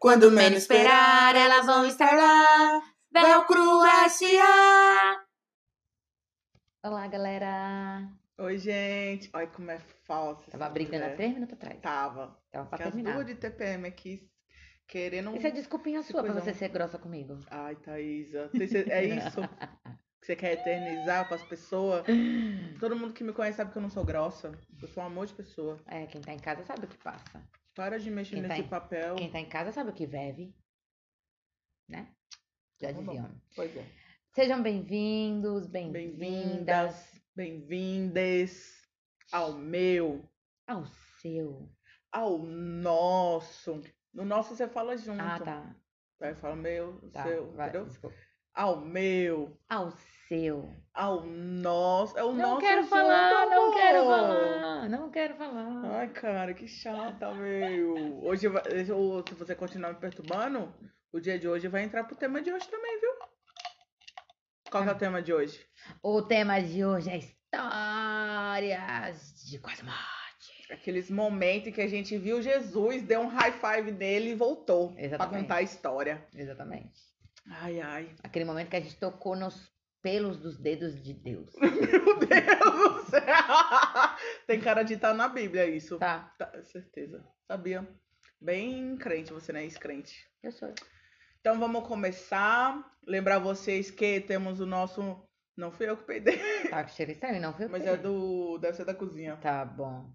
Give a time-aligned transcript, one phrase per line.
[0.00, 2.82] Quando menos esperar, elas vão estar lá.
[3.12, 5.24] Velcro S.A.
[6.82, 8.08] Olá, galera.
[8.38, 9.28] Oi, gente.
[9.34, 10.50] Olha como é falso.
[10.50, 11.78] Tava brigando há três minutos atrás.
[11.80, 12.34] Tava.
[12.50, 13.12] Tava pra Que as terminar.
[13.14, 14.26] duas de TPM aqui
[14.88, 15.36] querendo.
[15.36, 17.38] Isso é desculpinha sua pra você ser grossa comigo.
[17.50, 18.50] Ai, Thaísa.
[18.54, 19.42] É isso
[20.22, 22.06] que você quer eternizar pras pessoas?
[22.80, 24.50] Todo mundo que me conhece sabe que eu não sou grossa.
[24.80, 25.78] Eu sou um amor de pessoa.
[25.86, 27.46] É, quem tá em casa sabe o que passa.
[27.74, 29.16] Para de mexer Quem tá nesse em- papel.
[29.16, 30.54] Quem tá em casa sabe o que vive.
[31.88, 32.14] Né?
[32.80, 33.40] Já Tá diziam.
[33.54, 33.84] Pois é.
[34.34, 38.80] Sejam bem-vindos, bem-vindas Bem-vindas, bem-vindes
[39.32, 40.28] ao meu,
[40.66, 40.84] ao
[41.20, 41.68] seu.
[42.12, 43.80] ao nosso.
[44.12, 45.20] No nosso você fala junto.
[45.20, 45.76] Ah, tá.
[46.18, 47.86] Vai falar meu, Tá, seu, vai, entendeu?
[47.86, 48.16] desculpa.
[48.54, 49.90] Ao meu, Ao
[50.28, 50.68] seu.
[50.92, 52.18] ao nosso.
[52.18, 53.74] É o Não nosso quero falar, não amor.
[53.76, 55.84] quero falar, não quero falar.
[55.98, 58.22] Ai, cara, que chata, meu.
[58.24, 58.46] Hoje,
[59.28, 60.72] se você continuar me perturbando,
[61.12, 63.10] o dia de hoje vai entrar pro tema de hoje também, viu?
[64.70, 65.64] Qual que é o tema de hoje?
[66.02, 67.34] O tema de hoje é histórias
[69.48, 70.72] de quase morte.
[70.72, 74.92] Aqueles momentos em que a gente viu Jesus, deu um high five nele e voltou
[74.92, 75.42] pra Exatamente.
[75.42, 76.26] contar a história.
[76.34, 77.09] Exatamente.
[77.46, 78.14] Ai, ai.
[78.22, 79.70] Aquele momento que a gente tocou nos
[80.02, 81.54] pelos dos dedos de Deus.
[81.60, 83.22] Meu Deus do céu.
[84.46, 85.98] Tem cara de estar na Bíblia isso.
[85.98, 87.24] Tá, Tá, certeza.
[87.46, 87.86] Sabia.
[88.40, 90.26] Bem crente, você não é ex-crente.
[90.42, 90.72] eu sou.
[91.40, 92.82] Então vamos começar.
[93.06, 95.22] Lembrar vocês que temos o nosso.
[95.56, 96.38] Não fui eu que peidei,
[96.70, 97.68] Tá com cheiro estranho, não foi?
[97.68, 98.56] mas é do.
[98.58, 99.36] Deve ser da cozinha.
[99.36, 100.10] Tá bom.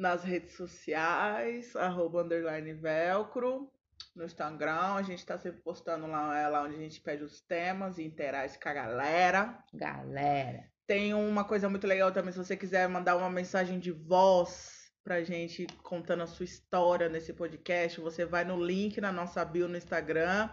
[0.00, 3.70] Nas redes sociais, arroba underline velcro,
[4.16, 7.42] no Instagram, a gente tá sempre postando lá, é lá onde a gente pede os
[7.42, 9.62] temas e interage com a galera.
[9.74, 14.90] Galera, Tem uma coisa muito legal também, se você quiser mandar uma mensagem de voz
[15.04, 19.68] pra gente contando a sua história nesse podcast, você vai no link na nossa bio
[19.68, 20.48] no Instagram.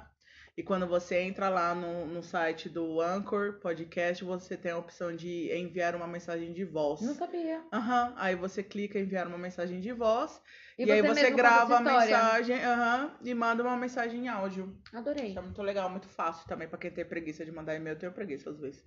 [0.57, 5.15] E quando você entra lá no, no site do Anchor Podcast, você tem a opção
[5.15, 6.99] de enviar uma mensagem de voz.
[7.01, 7.61] não sabia.
[7.71, 10.41] Aham, aí você clica em enviar uma mensagem de voz.
[10.75, 14.27] E, E aí você você mesmo grava a mensagem aham, e manda uma mensagem em
[14.29, 14.75] áudio.
[14.91, 15.27] Adorei.
[15.29, 17.93] Isso é muito legal, muito fácil também pra quem tem preguiça de mandar e-mail.
[17.95, 18.83] Eu tenho preguiça às vezes.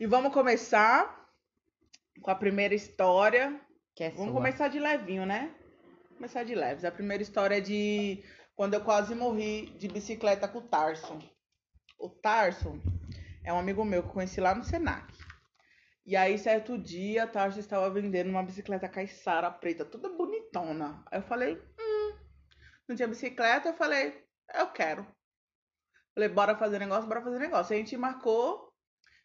[0.00, 1.30] E vamos começar
[2.20, 3.60] com a primeira história.
[3.94, 4.32] Que é Vamos sua.
[4.34, 5.54] começar de levinho, né?
[6.16, 6.84] Começar de leves.
[6.84, 8.22] A primeira história é de
[8.60, 11.18] quando eu quase morri de bicicleta com o Tarso.
[11.98, 12.78] O Tarso
[13.42, 15.10] é um amigo meu que eu conheci lá no Senac.
[16.04, 21.02] E aí, certo dia, Tarso estava vendendo uma bicicleta caiçara preta, toda bonitona.
[21.10, 22.18] Aí eu falei, hum,
[22.86, 24.22] não tinha bicicleta, eu falei,
[24.54, 25.06] eu quero.
[26.14, 27.72] Falei, bora fazer negócio, bora fazer negócio.
[27.72, 28.70] Aí a gente marcou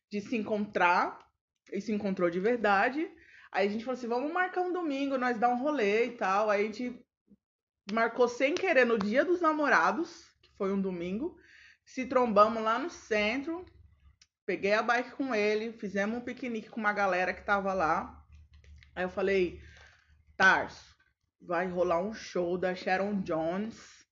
[0.10, 1.20] de se encontrar,
[1.74, 3.06] e se encontrou de verdade.
[3.52, 6.50] Aí a gente falou assim, vamos marcar um domingo, nós dar um rolê e tal.
[6.50, 7.05] Aí a gente
[7.92, 11.38] marcou sem querer no dia dos namorados, que foi um domingo.
[11.84, 13.66] Se trombamos lá no centro.
[14.46, 18.24] Peguei a bike com ele, fizemos um piquenique com uma galera que tava lá.
[18.96, 19.60] Aí eu falei,
[20.38, 20.96] Tarso,
[21.42, 24.06] vai rolar um show da Sharon Jones.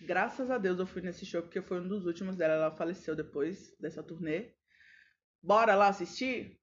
[0.00, 2.54] Graças a Deus eu fui nesse show, porque foi um dos últimos dela.
[2.54, 4.52] Ela faleceu depois dessa turnê.
[5.42, 6.58] Bora lá assistir?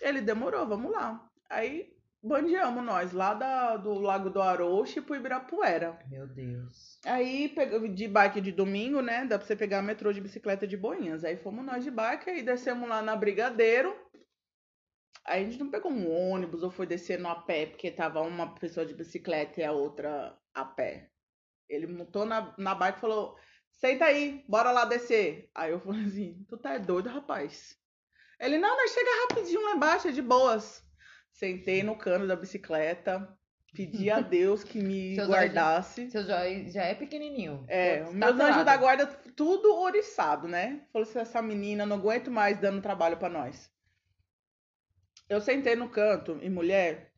[0.00, 1.28] Ele demorou, vamos lá.
[1.50, 1.93] Aí
[2.24, 5.98] bandeamos nós lá da, do Lago do Arouche pro Ibirapuera.
[6.08, 6.98] Meu Deus.
[7.04, 7.54] Aí
[7.94, 9.26] de bike de domingo, né?
[9.26, 11.22] Dá pra você pegar metrô de bicicleta de Boinhas.
[11.22, 13.94] Aí fomos nós de bike, aí descemos lá na Brigadeiro.
[15.26, 18.54] Aí a gente não pegou um ônibus ou foi descendo a pé, porque tava uma
[18.54, 21.10] pessoa de bicicleta e a outra a pé.
[21.68, 23.36] Ele montou na, na bike e falou:
[23.70, 25.50] Senta aí, bora lá descer.
[25.54, 27.78] Aí eu falei assim: Tu tá doido, rapaz?
[28.40, 30.82] Ele: Não, nós chega rapidinho lá embaixo, é de boas.
[31.34, 33.28] Sentei no cano da bicicleta,
[33.74, 36.08] pedi a Deus que me Seus guardasse.
[36.10, 37.64] Seu joia já é pequenininho.
[37.68, 38.64] É, Tá meus anjos pelado.
[38.64, 40.82] da guarda, tudo oriçado, né?
[40.92, 43.68] Falou assim, essa menina, não aguento mais dando trabalho pra nós.
[45.28, 47.10] Eu sentei no canto, e mulher,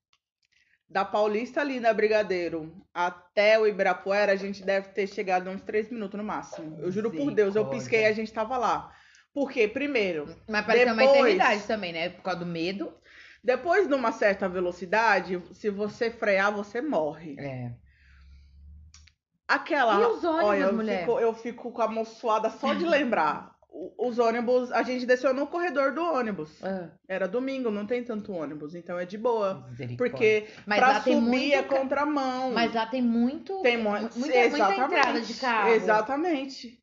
[0.88, 5.90] da Paulista ali na Brigadeiro até o Ibirapuera, a gente deve ter chegado uns três
[5.90, 6.78] minutos no máximo.
[6.80, 8.94] Eu juro por Deus, eu pisquei e a gente tava lá.
[9.34, 12.08] Porque, primeiro, Mas pareceu uma Depois- eternidade também, né?
[12.08, 12.96] Por causa do medo.
[13.46, 17.36] Depois de uma certa velocidade, se você frear, você morre.
[17.38, 17.72] É.
[19.48, 20.00] Aquela.
[20.00, 21.00] E os ônibus, olha, eu mulher?
[21.00, 23.54] Fico, eu fico com a mão suada só de lembrar.
[23.98, 26.64] Os ônibus, a gente desceu no corredor do ônibus.
[26.64, 29.68] Ah, Era domingo, não tem tanto ônibus, então é de boa.
[29.98, 32.52] Porque Mas pra lá tem subir muito é contramão.
[32.52, 33.60] Mas lá tem muito.
[33.62, 34.16] Tem mu- muita,
[34.48, 35.68] muita entrada de carro.
[35.70, 36.82] Exatamente.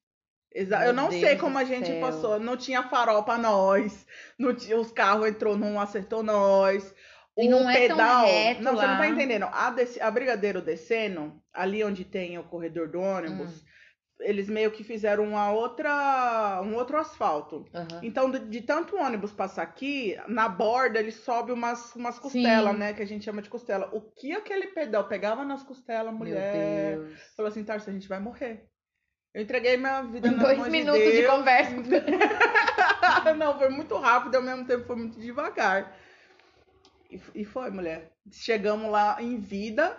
[0.55, 1.99] Exa eu não Deus sei como a gente céu.
[2.01, 2.39] passou.
[2.39, 4.05] Não tinha farol pra nós.
[4.37, 6.93] Não tinha, os carros entrou, não acertou nós.
[7.35, 8.25] E o não é tão pedal.
[8.27, 8.97] reto não, você não lá.
[8.99, 9.47] tá entendendo.
[9.51, 13.65] A, desce- a Brigadeiro descendo, ali onde tem o corredor do ônibus, Hum.
[14.19, 17.65] eles meio que fizeram uma outra, um outro asfalto.
[17.73, 17.99] Aham.
[18.03, 22.77] Então, de, de tanto ônibus passar aqui, na borda ele sobe umas, umas costelas, Sim.
[22.79, 22.93] né?
[22.93, 23.89] Que a gente chama de costela.
[23.91, 26.99] O que aquele pedal pegava nas costelas, mulher?
[27.35, 28.67] Falou assim, Tarso, a gente vai morrer.
[29.33, 31.33] Eu entreguei minha vida nas dois mãos minutos de de, Deus.
[31.33, 31.73] conversa.
[33.35, 35.97] Não, foi muito rápido, ao mesmo tempo foi muito devagar.
[37.09, 38.11] E, e foi, mulher.
[38.31, 39.97] Chegamos lá em vida,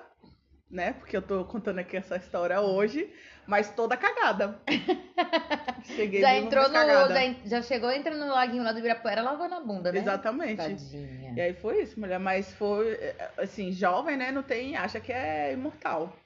[0.71, 0.93] né?
[0.93, 3.13] Porque eu tô contando aqui essa história hoje,
[3.45, 4.61] mas toda cagada.
[5.85, 6.75] Cheguei já entrou no.
[6.75, 9.99] Já, já chegou entrando no laguinho lá do Ibirapuera, lavando a bunda, né?
[9.99, 10.57] Exatamente.
[10.57, 11.35] Tadinha.
[11.37, 12.19] E aí foi isso, mulher.
[12.19, 14.31] Mas foi, é, assim, jovem, né?
[14.31, 16.17] Não tem, acha que é imortal.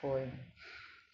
[0.00, 0.30] Foi.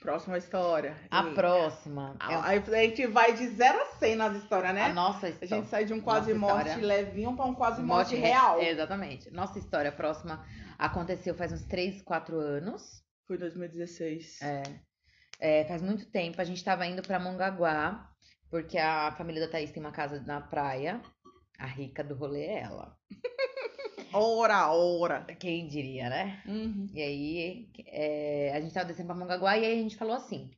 [0.00, 0.96] Próxima história.
[1.10, 2.16] A próxima.
[2.28, 4.84] é Aí a gente vai de 0 a 100 nas histórias, né?
[4.86, 5.48] a nossa A história.
[5.56, 6.86] gente sai de um quase Nossa morte história.
[6.86, 8.60] levinho pra um quase morte, re- real.
[8.62, 9.30] Exatamente.
[9.30, 10.42] Nossa história próxima
[10.78, 13.02] aconteceu faz uns 3, 4 anos.
[13.26, 14.40] Foi 2016.
[14.42, 14.62] É.
[15.38, 16.40] É, faz muito tempo.
[16.40, 18.08] A gente tava indo pra Mongaguá,
[18.50, 21.00] porque a família da Thaís tem uma casa na praia.
[21.58, 22.96] A rica do rolê é ela.
[24.12, 25.24] Ora, ora.
[25.38, 26.42] Quem diria, né?
[26.46, 26.88] Uhum.
[26.92, 30.50] E aí, é, a gente tava descendo pra Mongaguá e aí a gente falou assim: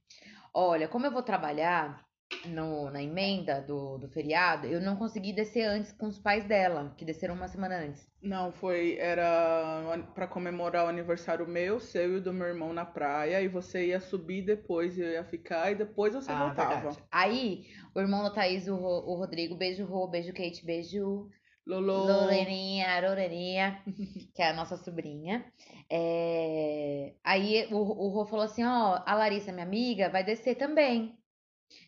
[0.55, 2.05] Olha, como eu vou trabalhar
[2.47, 6.95] no, na emenda do, do feriado, eu não consegui descer antes com os pais dela,
[6.97, 8.07] que desceram uma semana antes.
[8.23, 8.97] Não, foi.
[8.99, 13.43] Era pra comemorar o aniversário meu, seu e do meu irmão na praia.
[13.43, 16.81] E você ia subir depois, eu ia ficar, e depois você Ah, voltava.
[16.81, 17.03] verdade.
[17.11, 21.29] Aí, o irmão da Thaís, o, o Rodrigo, beijo, Rô, beijo, Kate, beijo,
[21.67, 22.07] Lolo.
[22.07, 23.83] Loreninha, Loreninha,
[24.35, 25.45] que é a nossa sobrinha.
[25.89, 31.17] É, Aí o, o Rô falou assim: Ó, a Larissa, minha amiga, vai descer também.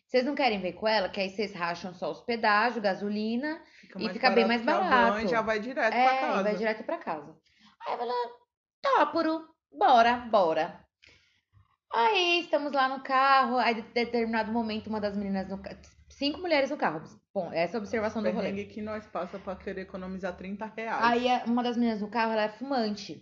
[0.07, 1.09] Vocês não querem ver com ela?
[1.09, 3.61] Que aí vocês racham só os pedágios, gasolina,
[3.97, 5.19] e fica bem mais barato.
[5.19, 6.39] E já vai direto pra é, casa.
[6.39, 7.37] e vai direto pra casa.
[7.85, 10.85] Aí eu falei: bora, bora.
[11.93, 15.77] Aí estamos lá no carro, aí de determinado momento uma das meninas no carro,
[16.09, 17.03] cinco mulheres no carro.
[17.35, 18.63] Bom, essa é a observação do rolê.
[18.63, 21.03] Que nós passa pra querer economizar 30 reais.
[21.03, 23.21] Aí a- uma das meninas no carro, ela é fumante.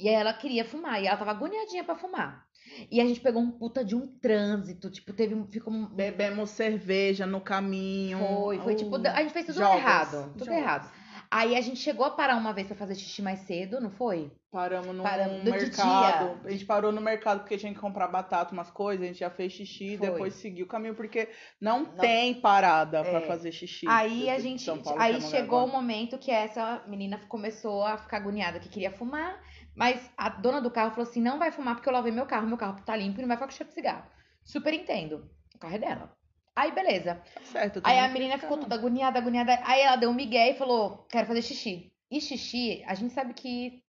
[0.00, 2.46] E aí ela queria fumar, e ela tava agoniadinha pra fumar.
[2.90, 6.48] E a gente pegou um puta de um trânsito, tipo, teve um, ficou um, Bebemos
[6.50, 8.18] cerveja no caminho.
[8.18, 10.58] foi, foi Uh, tipo, a gente fez tudo jovens, errado, tudo jovens.
[10.60, 10.92] errado.
[11.30, 14.30] Aí a gente chegou a parar uma vez pra fazer xixi mais cedo, não foi?
[14.50, 16.40] Paramos no Paramos mercado.
[16.44, 19.04] A gente parou no mercado porque tinha que comprar batata, umas coisas.
[19.04, 20.10] A gente já fez xixi, Foi.
[20.10, 21.28] depois seguiu o caminho, porque
[21.60, 23.26] não, Não- tem parada pra É.
[23.26, 23.86] fazer xixi.
[23.88, 28.18] Aí a gente, Paulo, aí é chegou o momento que essa menina começou a ficar
[28.18, 29.42] agoniada que queria fumar,
[29.74, 32.46] mas a dona do carro falou assim: "Não vai fumar porque eu lavei meu carro,
[32.46, 34.04] meu carro tá limpo e não vai ficar com cheiro de cigarro".
[34.44, 35.28] Super entendo.
[35.54, 36.16] O carro é dela.
[36.56, 37.22] Aí beleza.
[37.34, 37.80] Tá certo.
[37.84, 39.60] Aí a menina ficou toda agoniada, agoniada.
[39.62, 41.92] Aí ela deu um migué e falou: "Quero fazer xixi".
[42.10, 43.82] E xixi, a gente sabe que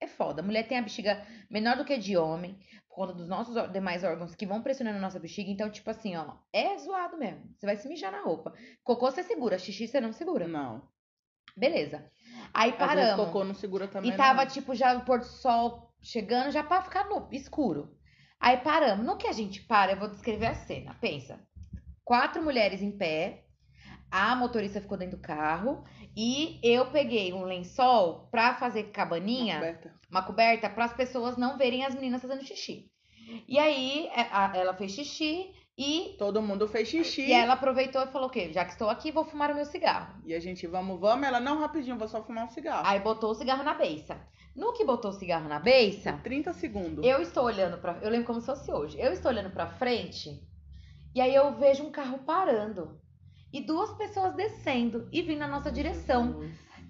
[0.00, 0.40] é foda.
[0.40, 2.58] A mulher tem a bexiga menor do que a de homem,
[2.88, 5.50] por conta dos nossos demais órgãos que vão pressionando a nossa bexiga.
[5.50, 7.42] Então, tipo assim, ó, é zoado mesmo.
[7.56, 8.52] Você vai se mijar na roupa.
[8.84, 10.46] Cocô você segura, xixi você não segura.
[10.46, 10.82] não.
[11.56, 12.10] Beleza.
[12.54, 13.26] Aí Às vezes paramos.
[13.26, 14.10] cocô não segura também.
[14.10, 14.50] E tava, não.
[14.50, 17.94] tipo, já o pôr do sol chegando, já pra ficar no escuro.
[18.40, 19.04] Aí paramos.
[19.04, 20.94] No que a gente para, eu vou descrever a cena.
[21.00, 21.38] Pensa.
[22.04, 23.44] Quatro mulheres em pé.
[24.10, 25.84] A motorista ficou dentro do carro.
[26.16, 29.94] E eu peguei um lençol pra fazer cabaninha, Roberta.
[30.10, 32.90] uma coberta, para as pessoas não verem as meninas fazendo xixi.
[33.48, 37.22] E aí é, a- ela fez xixi e, Todo mundo fez xixi.
[37.22, 38.52] e ela aproveitou e falou o quê?
[38.52, 40.20] Já que estou aqui, vou fumar o meu cigarro.
[40.26, 41.26] E a gente, vamos, vamos.
[41.26, 42.86] Ela, não, rapidinho, vou só fumar um cigarro.
[42.86, 44.20] Aí botou o cigarro na beiça.
[44.54, 47.06] No que botou o cigarro na beiça, 30 segundos.
[47.06, 47.98] eu estou olhando pra.
[48.02, 49.00] Eu lembro como se fosse hoje.
[49.00, 50.42] Eu estou olhando pra frente
[51.14, 53.00] e aí eu vejo um carro parando
[53.52, 56.40] e duas pessoas descendo e vindo na nossa direção.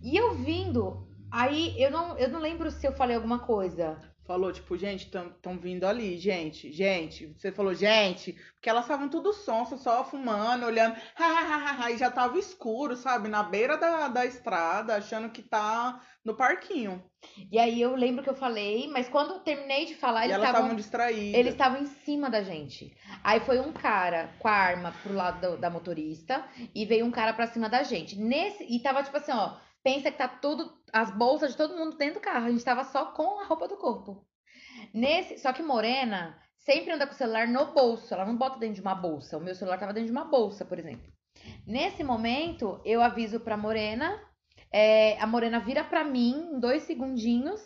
[0.02, 3.98] E eu vindo, aí eu não, eu não lembro se eu falei alguma coisa.
[4.24, 7.26] Falou, tipo, gente, estão vindo ali, gente, gente.
[7.36, 11.84] Você falou, gente, porque elas estavam tudo sonso, só fumando, olhando, ha, ha, ha, ha,
[11.84, 13.28] ha, e já tava escuro, sabe?
[13.28, 17.02] Na beira da, da estrada, achando que tá no parquinho.
[17.50, 20.76] E aí eu lembro que eu falei, mas quando eu terminei de falar, eles estavam
[20.76, 21.34] distraídas.
[21.40, 22.96] Eles estavam em cima da gente.
[23.24, 27.10] Aí foi um cara com a arma pro lado do- da motorista e veio um
[27.10, 28.16] cara pra cima da gente.
[28.16, 31.96] Nesse e tava tipo assim, ó, pensa que tá tudo as bolsas de todo mundo
[31.96, 32.46] dentro do carro.
[32.46, 34.26] A gente tava só com a roupa do corpo.
[34.92, 38.12] Nesse, só que Morena sempre anda com o celular no bolso.
[38.12, 39.38] Ela não bota dentro de uma bolsa.
[39.38, 41.10] O meu celular tava dentro de uma bolsa, por exemplo.
[41.66, 44.20] Nesse momento, eu aviso pra Morena.
[44.70, 47.60] é, a Morena vira pra mim em dois segundinhos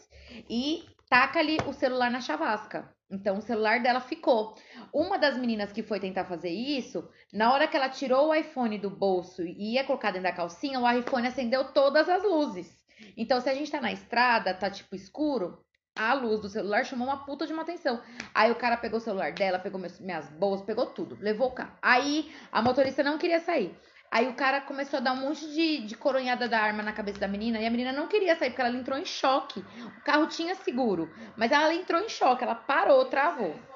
[0.50, 2.92] e taca ali o celular na chavasca.
[3.10, 4.54] Então o celular dela ficou.
[4.92, 8.78] Uma das meninas que foi tentar fazer isso, na hora que ela tirou o iPhone
[8.78, 12.84] do bolso e ia colocar dentro da calcinha, o iPhone acendeu todas as luzes.
[13.16, 15.62] Então, se a gente tá na estrada, tá tipo escuro,
[15.94, 18.02] a luz do celular chamou uma puta de uma atenção.
[18.34, 21.72] Aí o cara pegou o celular dela, pegou minhas bolsas, pegou tudo, levou o carro.
[21.80, 23.74] Aí a motorista não queria sair.
[24.10, 27.18] Aí o cara começou a dar um monte de, de coronhada da arma na cabeça
[27.20, 29.60] da menina e a menina não queria sair porque ela entrou em choque.
[29.96, 33.68] O carro tinha seguro, mas ela entrou em choque, ela parou, travou.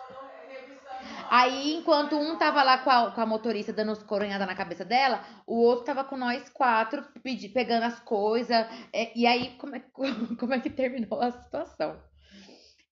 [1.29, 4.85] Aí, enquanto um tava lá com a, com a motorista dando os coronhada na cabeça
[4.85, 8.51] dela, o outro tava com nós quatro pedi- pegando as coisas.
[8.93, 9.81] É, e aí, como é,
[10.39, 12.03] como é que terminou a situação?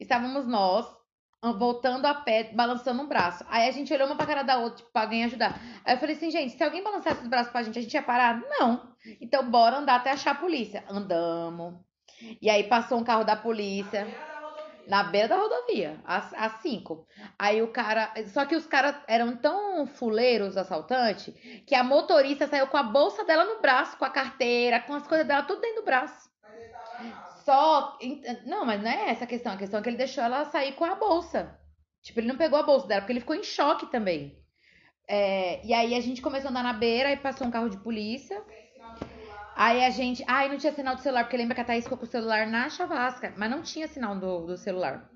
[0.01, 0.87] Estávamos nós
[1.43, 3.45] voltando a pé, balançando um braço.
[3.49, 5.61] Aí a gente olhou uma pra cara da outra, tipo, pra alguém ajudar.
[5.85, 8.03] Aí eu falei assim, gente, se alguém balançasse os braços pra gente, a gente ia
[8.03, 8.41] parar?
[8.41, 8.93] Não.
[9.21, 10.85] Então, bora andar até achar a polícia.
[10.89, 11.75] Andamos.
[12.43, 14.07] E aí passou um carro da polícia.
[14.89, 17.07] Na beira da rodovia, às, cinco.
[17.39, 18.11] Aí o cara.
[18.29, 21.35] Só que os caras eram tão fuleiros, assaltantes,
[21.67, 25.07] que a motorista saiu com a bolsa dela no braço, com a carteira, com as
[25.07, 26.31] coisas dela tudo dentro do braço.
[27.49, 27.97] Só.
[28.45, 29.53] Não, mas não é essa a questão.
[29.55, 31.59] A questão é que ele deixou ela sair com a bolsa.
[32.03, 34.39] Tipo, ele não pegou a bolsa dela, porque ele ficou em choque também.
[35.09, 37.79] É, e aí a gente começou a andar na beira, aí passou um carro de
[37.79, 38.39] polícia.
[39.57, 40.23] Aí a gente.
[40.29, 42.47] Ai, não tinha sinal do celular, porque lembra que a Thaís ficou com o celular
[42.47, 45.09] na chavasca, mas não tinha sinal do, do celular.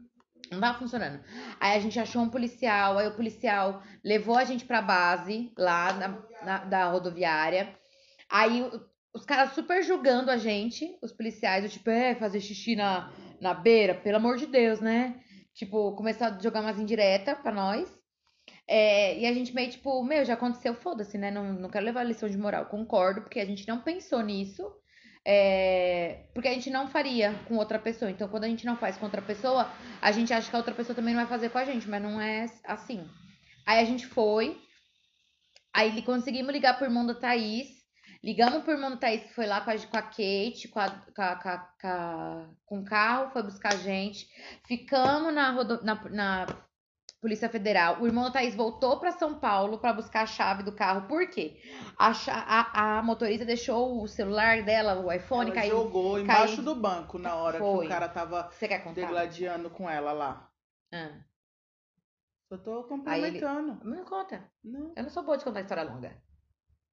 [0.50, 1.22] Não tava funcionando.
[1.60, 5.92] Aí a gente achou um policial, aí o policial levou a gente pra base lá
[5.92, 6.08] na,
[6.42, 7.78] na- da rodoviária.
[8.28, 8.62] Aí
[9.14, 13.54] os caras super julgando a gente, os policiais, do tipo, é, fazer xixi na, na
[13.54, 15.20] beira, pelo amor de Deus, né?
[15.54, 17.88] Tipo, começou a jogar umas indiretas pra nós.
[18.66, 21.30] É, e a gente meio tipo, meu, já aconteceu, foda-se, né?
[21.30, 22.66] Não, não quero levar lição de moral.
[22.66, 24.62] Concordo, porque a gente não pensou nisso.
[25.24, 28.10] é, porque a gente não faria com outra pessoa.
[28.10, 30.74] Então, quando a gente não faz com outra pessoa, a gente acha que a outra
[30.74, 33.08] pessoa também não vai fazer com a gente, mas não é assim.
[33.66, 34.60] Aí a gente foi.
[35.74, 37.81] Aí conseguimos ligar pro irmão da Thaís.
[38.24, 40.90] Ligamos pro irmão da Thaís, que foi lá com a, com a Kate, com, a,
[40.90, 44.26] com, a- com, a- com o carro, foi buscar a gente.
[44.66, 46.46] Ficamos na, rodo- na, na
[47.20, 48.00] Polícia Federal.
[48.00, 51.08] O irmão da Thaís voltou para São Paulo para buscar a chave do carro.
[51.08, 51.60] Por quê?
[51.98, 55.76] A, a, a motorista deixou o celular dela, o iPhone, Ela caiu.
[55.78, 57.86] jogou embaixo caiu- do banco na hora que Foi.
[57.86, 58.48] o cara tava
[58.94, 60.48] degladiando com ela lá.
[60.94, 61.10] Ah,
[62.50, 63.80] Eu tô complementando.
[63.84, 64.48] não conta.
[64.62, 64.92] Não.
[64.96, 66.16] Eu não sou boa de contar história longa.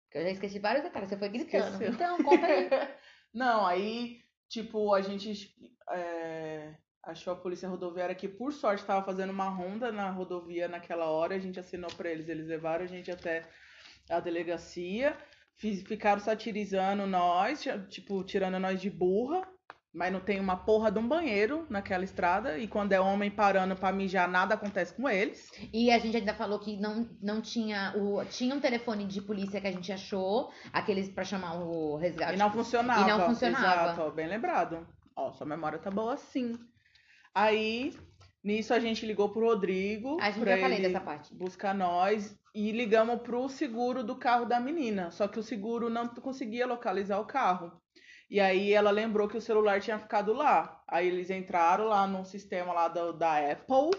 [0.09, 1.07] Porque eu já esqueci vários detalhes.
[1.09, 1.65] Você foi gritando.
[1.65, 1.93] Esqueceu.
[1.93, 2.67] Então, conta aí.
[3.31, 4.17] Não, aí,
[4.49, 5.53] tipo, a gente
[5.91, 6.73] é,
[7.03, 11.35] achou a polícia rodoviária que, por sorte, tava fazendo uma ronda na rodovia naquela hora.
[11.35, 12.27] A gente assinou pra eles.
[12.27, 13.47] Eles levaram a gente até
[14.09, 15.15] a delegacia.
[15.55, 19.47] Fiz- ficaram satirizando nós, tipo, tirando nós de burra.
[19.93, 22.57] Mas não tem uma porra de um banheiro naquela estrada.
[22.59, 25.49] E quando é homem parando pra mijar, nada acontece com eles.
[25.73, 27.93] E a gente ainda falou que não, não tinha.
[27.97, 32.35] O, tinha um telefone de polícia que a gente achou, aqueles pra chamar o resgate.
[32.35, 33.01] E não funcionava.
[33.01, 33.83] E não funcionava.
[33.91, 34.87] Exato, ó, bem lembrado.
[35.15, 36.57] Ó, sua memória tá boa sim.
[37.33, 37.93] Aí,
[38.43, 41.33] nisso a gente ligou pro Rodrigo A gente já falei dessa parte.
[41.33, 45.09] buscar nós e ligamos pro seguro do carro da menina.
[45.11, 47.71] Só que o seguro não conseguia localizar o carro.
[48.29, 50.83] E aí ela lembrou que o celular tinha ficado lá.
[50.87, 53.89] Aí eles entraram lá no sistema lá do- da Apple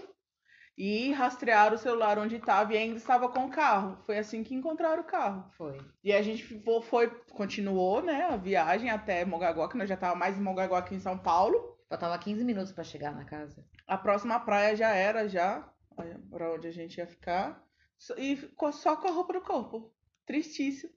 [0.79, 4.03] e rastrearam o celular onde estava e ainda estava com o carro.
[4.07, 5.51] Foi assim que encontraram o carro.
[5.57, 5.79] Foi.
[6.03, 10.15] E a gente fo- foi, continuou, né, a viagem até Mogaguá, que nós já tava
[10.15, 11.77] mais em Mogaguá que em São Paulo.
[11.89, 13.67] Faltava 15 minutos pra chegar na casa.
[13.87, 15.69] A próxima praia já era, já,
[16.31, 17.61] pra onde a gente ia ficar.
[18.17, 19.93] E ficou só com a roupa do corpo.
[20.25, 20.93] Tristíssimo.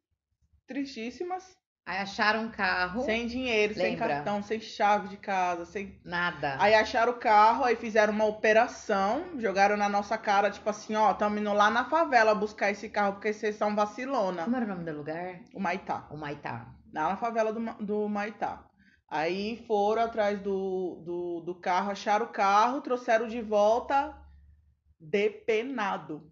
[0.68, 1.58] Tristíssimas.
[1.86, 4.08] Aí acharam um carro, Sem dinheiro, sem Lembra?
[4.08, 6.00] cartão, sem chave de casa, sem.
[6.06, 6.56] nada.
[6.58, 11.13] Aí acharam o carro, aí fizeram uma operação, jogaram na nossa cara, tipo assim, ó,
[11.13, 14.46] tamo indo lá na favela buscar esse carro, porque vocês são vacilona.
[14.46, 15.42] Como era o nome do lugar?
[15.54, 16.08] O Maitá.
[16.10, 16.74] O Maitá.
[16.94, 18.63] lá na favela do, do Maitá.
[19.10, 24.18] Aí foram atrás do, do, do carro, acharam o carro, trouxeram de volta
[25.00, 26.32] depenado.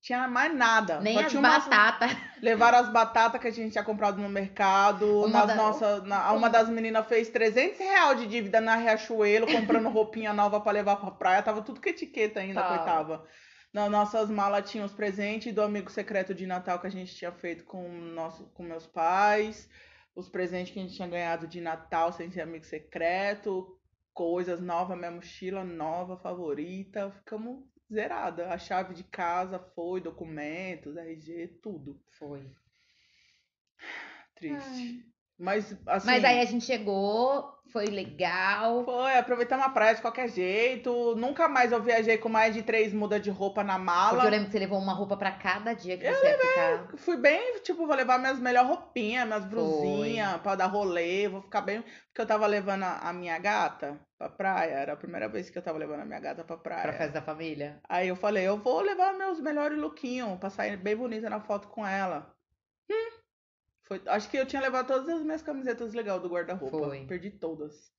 [0.00, 0.98] Tinha mais nada.
[1.00, 2.10] Nem Só as tinha umas- batatas.
[2.40, 5.24] Levaram as batatas que a gente tinha comprado no mercado.
[5.26, 9.88] Uma da- nossa, na- uma das meninas fez 300 reais de dívida na Riachuelo, comprando
[9.90, 11.42] roupinha nova pra levar pra praia.
[11.42, 12.76] Tava tudo com etiqueta ainda, Tava.
[12.76, 13.26] coitava.
[13.74, 17.30] Nas nossas malas tinha os presentes do amigo secreto de Natal que a gente tinha
[17.30, 19.68] feito com, nosso, com meus pais.
[20.16, 23.76] Os presentes que a gente tinha ganhado de Natal sem ser amigo secreto.
[24.14, 27.12] Coisas novas, minha mochila nova, favorita.
[27.18, 28.52] Ficamos zerada.
[28.52, 32.00] A chave de casa foi, documentos, RG, tudo.
[32.10, 32.50] Foi.
[34.34, 35.09] Triste.
[35.40, 36.06] Mas, assim.
[36.06, 38.84] Mas aí a gente chegou, foi legal.
[38.84, 41.16] Foi, aproveitamos a praia de qualquer jeito.
[41.16, 44.10] Nunca mais eu viajei com mais de três mudas de roupa na mala.
[44.10, 46.98] Porque eu lembro que você levou uma roupa pra cada dia que você ia ficar.
[46.98, 51.62] Fui bem, tipo, vou levar minhas melhores roupinhas, minhas brusinhas pra dar rolê, vou ficar
[51.62, 51.80] bem.
[51.80, 55.56] Porque eu tava levando a, a minha gata pra praia, era a primeira vez que
[55.56, 56.82] eu tava levando a minha gata pra praia.
[56.82, 57.80] Pra festa da família.
[57.88, 61.66] Aí eu falei, eu vou levar meus melhores lookinhos pra sair bem bonita na foto
[61.68, 62.30] com ela.
[62.90, 63.19] Hum.
[63.90, 66.76] Foi, acho que eu tinha levado todas as minhas camisetas legais do guarda-roupa.
[67.08, 67.92] Perdi todas.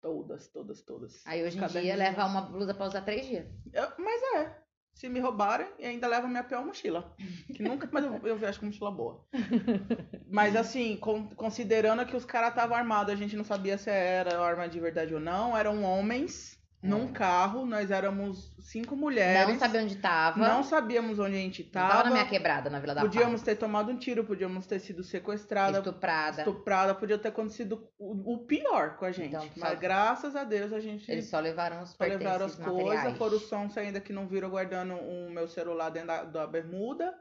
[0.00, 1.20] Todas, todas, todas.
[1.26, 1.84] Aí hoje em Caderninho.
[1.84, 3.44] dia leva uma blusa pra usar três dias.
[3.72, 4.56] Eu- mas é.
[4.94, 7.12] Se me roubarem, e ainda leva minha pior mochila.
[7.52, 9.26] Que nunca mais eu, eu viajo com mochila boa.
[10.30, 14.40] Mas assim, con- considerando que os caras estavam armados, a gente não sabia se era
[14.40, 15.54] arma de verdade ou não.
[15.56, 19.48] Eram homens num carro, nós éramos cinco mulheres.
[19.48, 19.52] É.
[19.52, 20.38] Não sabia onde tava.
[20.38, 21.90] Não sabíamos onde a gente tava.
[21.90, 23.42] tava na minha quebrada, na Vila da Podíamos Paz.
[23.42, 26.38] ter tomado um tiro, podíamos ter sido sequestrada, Estuprada.
[26.42, 29.28] estuprada, podia ter acontecido o, o pior com a gente.
[29.34, 32.54] Então, Mas só- graças a Deus a gente Eles só levaram os só levaram as
[32.56, 36.46] coisas, foram os sons ainda que não viram guardando o meu celular dentro da, da
[36.46, 37.12] bermuda.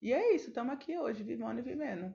[0.00, 2.14] E é isso, estamos aqui hoje, vivendo e vivendo.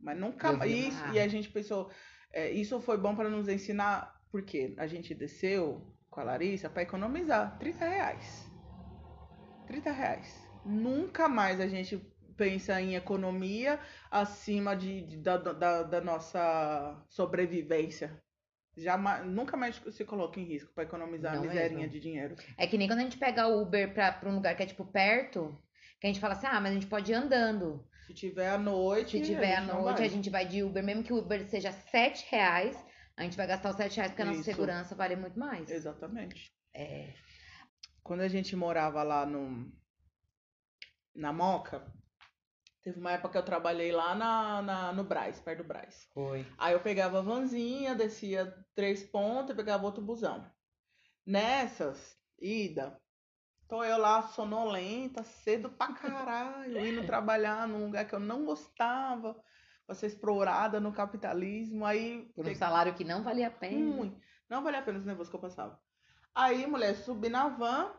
[0.00, 1.90] Mas nunca uma- E a gente pensou,
[2.32, 6.82] é, isso foi bom para nos ensinar, porque a gente desceu com a Larissa para
[6.82, 8.46] economizar 30 reais.
[9.66, 10.46] 30 reais.
[10.62, 11.96] Nunca mais a gente
[12.36, 18.22] pensa em economia acima de, de- da, da, da nossa sobrevivência.
[18.76, 22.36] Jamais, nunca mais se coloca em risco para economizar Não a miserinha de dinheiro.
[22.58, 24.84] É que nem quando a gente pega o Uber pra um lugar que é tipo
[24.84, 25.58] perto,
[25.98, 27.82] que a gente fala assim, ah, mas a gente pode ir andando.
[28.06, 29.12] Se tiver à noite.
[29.12, 32.26] Se tiver à noite, a gente vai de Uber, mesmo que o Uber seja 7
[32.30, 32.76] reais,
[33.16, 34.50] a gente vai gastar os 7 reais porque a nossa Isso.
[34.50, 35.70] segurança vale muito mais.
[35.70, 36.52] Exatamente.
[36.74, 37.14] É.
[38.02, 39.72] Quando a gente morava lá no
[41.14, 41.90] na Moca,
[42.82, 46.06] teve uma época que eu trabalhei lá na, na- no Braz, perto do Braz.
[46.12, 46.46] Foi.
[46.58, 50.48] Aí eu pegava a vanzinha, descia três pontos e pegava outro busão.
[51.26, 53.00] Nessas, ida,
[53.66, 59.42] tô eu lá sonolenta, cedo pra caralho, indo trabalhar num lugar que eu não gostava,
[59.86, 61.84] pra ser explorada no capitalismo.
[61.86, 63.96] Aí Por um salário que não valia a pena.
[63.96, 64.20] Ruim.
[64.48, 65.78] Não valia a pena os nervosos que eu passava.
[66.34, 67.90] Aí, mulher, subi na van,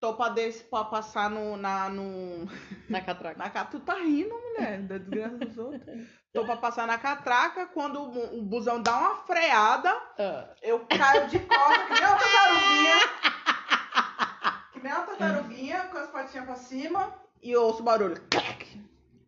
[0.00, 0.62] tô pra, des...
[0.62, 2.48] pra passar no, na, no,
[2.88, 3.36] Na catraca.
[3.38, 6.08] na ca- Tu tá rindo, mulher, da desgraça dos outros.
[6.32, 10.54] Tô pra passar na catraca, quando o, o busão dá uma freada, Ah.
[10.62, 12.94] eu caio de costas, que nem uma tartaruguinha.
[14.72, 18.20] Que nem uma tartaruguinha, com as patinhas pra cima, e eu ouço o barulho.
[18.30, 18.80] Clac!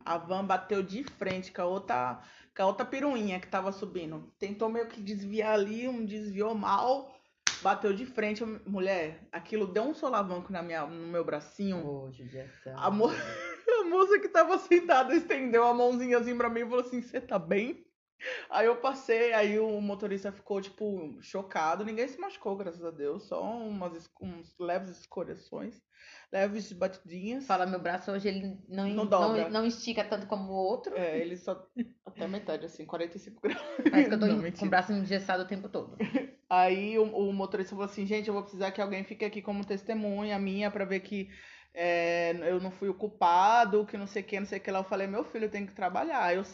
[0.05, 2.23] A van bateu de frente com a outra,
[2.57, 4.33] com a outra piruinha que tava subindo.
[4.39, 7.15] Tentou meio que desviar ali, um desviou mal,
[7.61, 8.45] bateu de frente.
[8.45, 12.11] Mulher, aquilo deu um solavanco na minha, no meu bracinho.
[12.13, 12.75] Judiação.
[12.77, 13.09] A, mo-
[13.81, 17.21] a moça que tava sentada estendeu a mãozinha assim pra mim e falou assim: Você
[17.21, 17.92] tá bem?
[18.49, 21.85] Aí eu passei, aí o motorista ficou, tipo, chocado.
[21.85, 23.25] Ninguém se machucou, graças a Deus.
[23.25, 25.81] Só umas, uns leves escoriações,
[26.31, 27.47] leves batidinhas.
[27.47, 30.97] Fala, meu braço hoje ele não, Não não, não, estica tanto como o outro.
[30.97, 31.67] É, ele só.
[32.05, 33.63] Até metade, assim, 45 graus.
[33.91, 35.97] Parece que eu tô Não, com o braço engessado o tempo todo.
[36.51, 39.65] Aí o, o motorista falou assim, gente, eu vou precisar que alguém fique aqui como
[39.65, 41.31] testemunha minha pra ver que
[41.75, 44.71] é, eu não fui o culpado, que não sei o que, não sei o que
[44.71, 44.81] lá.
[44.81, 46.35] Eu falei, meu filho, eu tenho que trabalhar.
[46.35, 46.45] Eu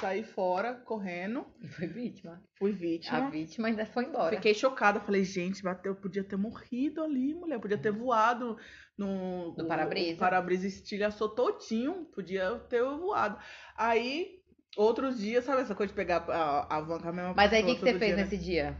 [0.00, 2.42] saí fora, correndo, E foi vítima.
[2.58, 3.30] fui A vítima.
[3.30, 4.36] vítima ainda foi embora.
[4.36, 8.56] Fiquei chocada, falei, gente, bateu, podia ter morrido ali, mulher, podia ter voado
[8.96, 10.14] no, No para-brisa.
[10.14, 13.38] O para-brisa estilhaçou todinho, podia ter voado.
[13.76, 14.40] Aí,
[14.76, 17.62] outros dias, sabe essa coisa de pegar a, a van com a mesma Mas aí
[17.62, 18.22] o que, que você todo fez dia, né?
[18.24, 18.76] nesse dia?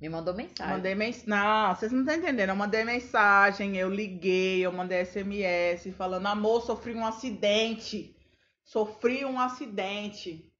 [0.00, 0.72] Me mandou mensagem.
[0.74, 1.28] Mandei mensagem.
[1.28, 2.48] Não, vocês não estão entendendo.
[2.48, 8.16] Eu mandei mensagem, eu liguei, eu mandei SMS falando: amor, sofri um acidente.
[8.64, 10.51] Sofri um acidente.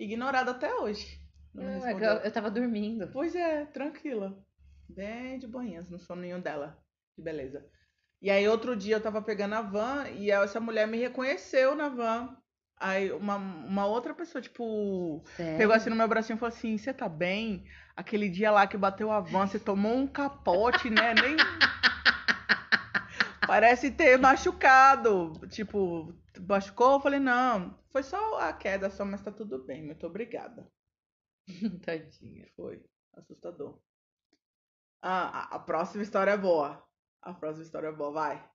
[0.00, 1.20] Ignorado até hoje.
[1.54, 3.08] Não Não, é eu, eu tava dormindo.
[3.12, 4.36] Pois é, tranquila.
[4.88, 6.78] Bem de boinhas, no soninho dela.
[7.14, 7.64] Que beleza.
[8.22, 11.88] E aí, outro dia eu tava pegando a van e essa mulher me reconheceu na
[11.88, 12.36] van.
[12.78, 15.58] Aí, uma, uma outra pessoa, tipo, Sério?
[15.58, 17.64] Pegou assim no meu bracinho e falou assim: Você tá bem?
[17.94, 21.14] Aquele dia lá que bateu a van, você tomou um capote, né?
[21.14, 21.36] Nem.
[23.46, 25.32] Parece ter machucado.
[25.50, 26.14] Tipo,
[26.48, 26.92] machucou?
[26.94, 29.84] Eu falei: Não, foi só a queda, só, mas tá tudo bem.
[29.84, 30.70] Muito obrigada.
[31.84, 32.46] Tadinha.
[32.56, 33.78] Foi assustador.
[35.02, 36.82] Ah, a, a próxima história é boa.
[37.22, 38.50] A próxima história é boa, vai.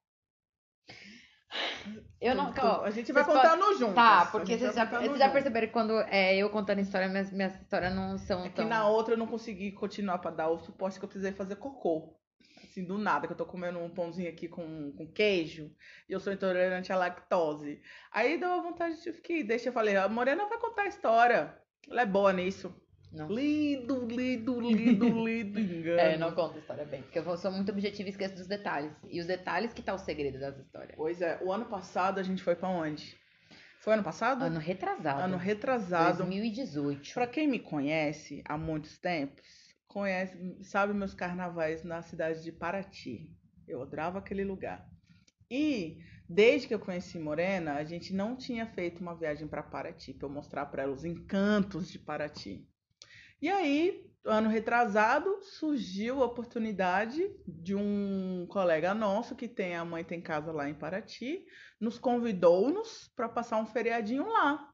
[2.19, 2.52] Eu não.
[2.52, 3.95] Tu- tu- ó, a gente vai contando juntos.
[3.95, 5.34] Tá, A porque vocês já, vocês já junto.
[5.34, 8.67] perceberam que quando é eu contando história, minhas, minhas histórias não são É que tão.
[8.67, 12.19] na outra eu não consegui continuar pra dar o suporte que eu precisei fazer cocô.
[12.76, 15.72] Assim, do nada, que eu tô comendo um pãozinho aqui com, com queijo,
[16.10, 17.82] e eu sou intolerante à lactose.
[18.12, 21.58] Aí deu uma vontade de que deixa eu falei, a Morena vai contar a história.
[21.90, 22.76] Ela é boa nisso.
[23.12, 23.30] Não.
[23.30, 26.00] Lindo, lindo, lindo, lindo engano.
[26.00, 27.02] É, não conta a história bem.
[27.02, 28.92] Porque eu sou muito objetiva e esqueço dos detalhes.
[29.10, 30.96] E os detalhes que tá o segredo das histórias.
[30.98, 33.16] Pois é, o ano passado a gente foi pra onde?
[33.80, 34.44] Foi ano passado?
[34.44, 35.22] Ano retrasado.
[35.22, 36.18] Ano retrasado.
[36.18, 37.14] 2018.
[37.14, 39.46] Pra quem me conhece há muitos tempos,
[39.88, 43.30] conhece, sabe meus carnavais na cidade de Paraty.
[43.67, 44.88] Eu adorava aquele lugar.
[45.50, 50.13] E desde que eu conheci Morena, a gente não tinha feito uma viagem para Paraty
[50.13, 52.67] para eu mostrar para ela os encantos de Paraty.
[53.41, 60.04] E aí, ano retrasado, surgiu a oportunidade de um colega nosso que tem a mãe
[60.04, 61.45] tem casa lá em Paraty,
[61.80, 64.71] nos convidou-nos para passar um feriadinho lá.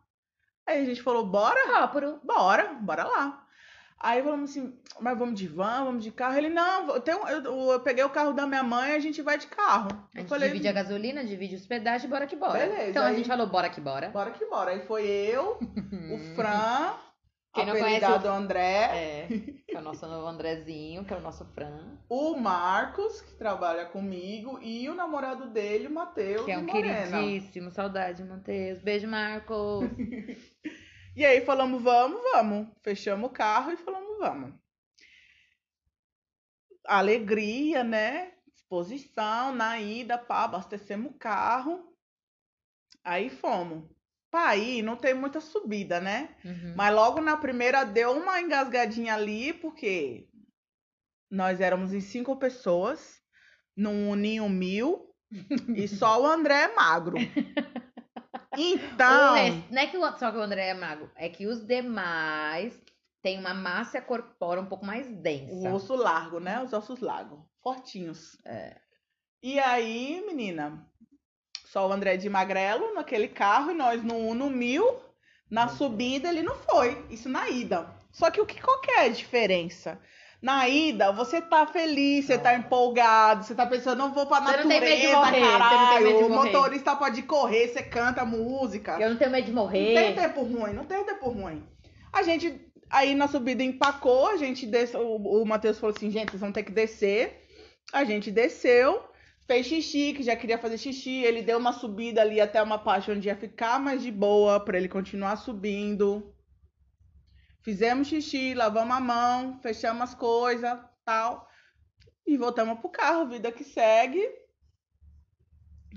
[0.65, 1.61] Aí a gente falou: "Bora?
[1.63, 2.21] Próprio.
[2.23, 3.40] Bora, bora lá".
[4.03, 6.35] Aí falamos assim, mas vamos de van, vamos de carro?
[6.37, 9.37] Ele, não, eu, tenho, eu, eu peguei o carro da minha mãe, a gente vai
[9.37, 9.89] de carro.
[10.15, 12.57] A gente falei, divide a gasolina, divide os pedágios, bora que bora.
[12.59, 14.09] Beleza, então a aí- gente falou, bora que bora.
[14.09, 14.71] bora que bora.
[14.71, 16.93] Aí foi eu, o Fran,
[17.53, 19.27] Quem não conhece o- André, É,
[19.67, 21.97] que é o nosso novo Andrezinho, que é o nosso Fran.
[22.09, 27.05] o Marcos, que trabalha comigo, e o namorado dele, o Matheus Que é um Morena.
[27.19, 28.79] queridíssimo, saudade, Matheus.
[28.79, 29.85] Beijo, Marcos.
[31.15, 32.67] E aí falamos, vamos, vamos.
[32.81, 34.53] Fechamos o carro e falamos, vamos.
[36.85, 38.33] Alegria, né?
[38.53, 41.93] Disposição, na ida, pá, abastecemos o carro.
[43.03, 43.89] Aí fomos.
[44.29, 46.33] Pra ir, não tem muita subida, né?
[46.45, 46.73] Uhum.
[46.77, 50.29] Mas logo na primeira deu uma engasgadinha ali, porque
[51.29, 53.21] nós éramos em cinco pessoas,
[53.75, 55.13] num ninho mil,
[55.75, 57.17] e só o André é magro.
[58.57, 59.33] Então.
[59.35, 62.73] Resto- não é que o- só que o André é mago, é que os demais
[63.21, 65.69] têm uma massa corpórea um pouco mais densa.
[65.69, 66.61] O osso largo, né?
[66.63, 67.39] Os ossos largos.
[67.63, 68.37] Fortinhos.
[69.43, 70.85] E aí, menina,
[71.65, 74.99] só o André de magrelo naquele carro e nós no, no mil.
[75.49, 77.05] Na subida ele não foi.
[77.09, 77.87] Isso na ida.
[78.11, 79.99] Só que o que qual que é a diferença?
[80.41, 84.57] Na ida, você tá feliz, você tá empolgado, você tá pensando, não vou pra Você
[84.57, 86.05] não tem natureza, medo de morrer, caralho.
[86.05, 86.51] medo de o morrer.
[86.51, 88.97] motorista pode correr, você canta música.
[88.99, 90.15] Eu não tenho medo de Não tem morrer.
[90.15, 91.63] tempo ruim, não tem tempo ruim.
[92.11, 96.31] A gente, aí na subida empacou, a gente desceu, o, o Matheus falou assim, gente,
[96.31, 97.45] vocês vão ter que descer.
[97.93, 98.99] A gente desceu,
[99.45, 101.21] fez xixi, que já queria fazer xixi.
[101.23, 104.75] Ele deu uma subida ali até uma parte onde ia ficar mais de boa, pra
[104.77, 106.33] ele continuar subindo.
[107.61, 111.47] Fizemos xixi, lavamos a mão, fechamos as coisas, tal.
[112.25, 114.21] E voltamos pro carro, vida que segue.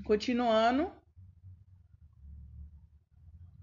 [0.03, 0.91] Continuando.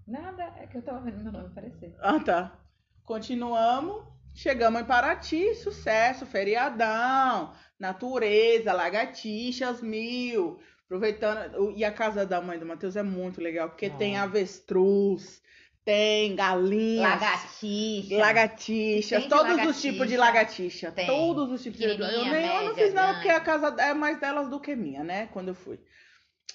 [0.05, 1.95] Nada, é que eu tava vendo meu nome aparecer.
[1.99, 2.59] Ah, tá.
[3.03, 4.03] Continuamos.
[4.35, 10.59] Chegamos em Paraty, sucesso, feriadão, natureza, lagartixas mil.
[10.85, 11.71] Aproveitando.
[11.71, 14.23] E a casa da mãe do Matheus é muito legal, porque tem Ah.
[14.23, 15.41] avestruz,
[15.85, 18.17] tem galinhas, Lagartixa.
[18.17, 19.81] lagartixas, todos os lagartixa.
[19.91, 20.91] tipos de lagartixa.
[20.91, 21.07] Tem.
[21.07, 23.93] Todos os tipos de Eu, Pequenininha, nem, eu não fiz nada, porque a casa é
[23.93, 25.27] mais delas do que minha, né?
[25.33, 25.79] Quando eu fui.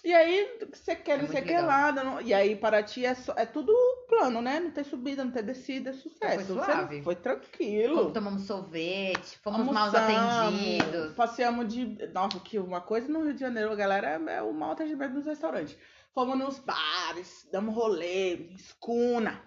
[0.05, 1.67] E aí, você quer, É não sei muito que legal.
[1.67, 1.93] lá.
[1.93, 3.75] não- E aí, Paraty é, só- é tudo
[4.09, 4.61] plano, né?
[4.61, 6.37] Não tem subida, não tem descida, é sucesso.
[6.37, 7.03] Foi Você- suave.
[7.03, 8.13] Foi tranquilo.
[8.13, 11.15] Tomamos sorvete, fomos mal atendidos.
[11.15, 11.99] Passeamos de.
[12.15, 15.15] Nossa, que uma coisa no Rio de Janeiro, a galera, é, é o mau atendimento
[15.15, 15.77] nos restaurantes.
[16.19, 19.41] Fomos nos bares, damos rolê, escuna,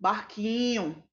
[0.00, 1.04] barquinho,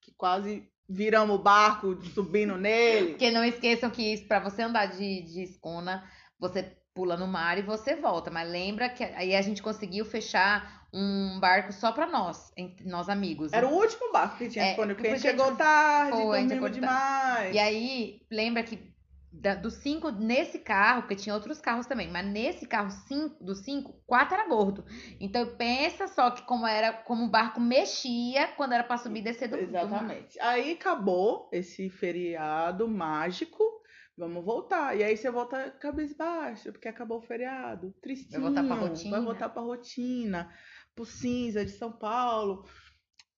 [0.00, 3.08] que quase viramos o barco subindo nele.
[3.08, 6.62] Porque não esqueçam que isso, pra você andar de, de escuna, você
[6.94, 8.30] pula no mar e você volta.
[8.30, 13.08] Mas lembra que aí a gente conseguiu fechar um barco só pra nós, entre nós
[13.08, 13.52] amigos.
[13.52, 16.68] Era o último barco que tinha É, quando o cliente chegou tarde, foi, dormimos chegou
[16.68, 17.52] demais.
[17.52, 18.93] E aí, lembra que
[19.40, 23.60] da- dos cinco, nesse carro, porque tinha outros carros também, mas nesse carro, cinco, dos
[23.64, 24.84] cinco, quatro era gordo.
[25.20, 29.24] Então pensa só que como era, como o barco mexia quando era pra subir e
[29.24, 29.62] descer do, do.
[29.62, 30.38] Exatamente.
[30.40, 33.62] Aí acabou esse feriado mágico.
[34.16, 34.96] Vamos voltar.
[34.96, 37.92] E aí você volta cabisbaixo, porque acabou o feriado.
[38.00, 38.42] Tristinho.
[38.42, 39.10] voltar pra rotina.
[39.16, 40.52] Vai voltar pra rotina.
[40.94, 42.64] Pro cinza de São Paulo.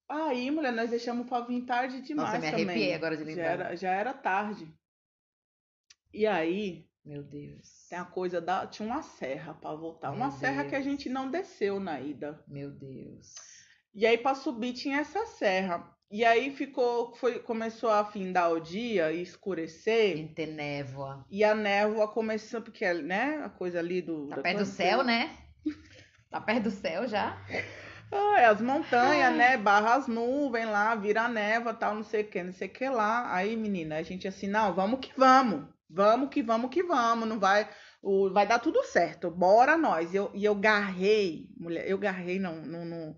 [0.09, 2.65] Aí, mulher, nós deixamos pra vir tarde demais Nossa, me também.
[2.67, 4.69] arrepiei agora de Já era, já era tarde.
[6.16, 7.87] E aí, Meu Deus.
[7.90, 8.66] tem a coisa da.
[8.66, 10.11] Tinha uma serra pra voltar.
[10.12, 10.85] Uma Meu serra que a Deus.
[10.85, 12.42] gente não desceu na ida.
[12.48, 13.35] Meu Deus.
[13.94, 15.94] E aí, pra subir, tinha essa serra.
[16.11, 20.14] E aí ficou, foi, começou a findar o dia e escurecer.
[20.14, 21.22] Tem que ter névoa.
[21.31, 24.29] E a névoa começou, porque, né, a coisa ali do.
[24.29, 25.37] Tá perto do céu, né?
[26.31, 27.37] Tá perto do céu já.
[28.11, 29.57] Ah, é as montanhas, né?
[29.59, 32.70] Barra as nuvens lá, vira a névoa, tal, não sei o que, não sei o
[32.72, 33.35] que lá.
[33.35, 35.76] Aí, menina, a gente assim, não, vamos que vamos.
[35.88, 37.68] Vamos que vamos que vamos, não vai,
[38.03, 39.31] o, vai dar tudo certo.
[39.31, 40.12] Bora nós.
[40.12, 43.16] E eu, e eu garrei, mulher, eu garrei no, no, no,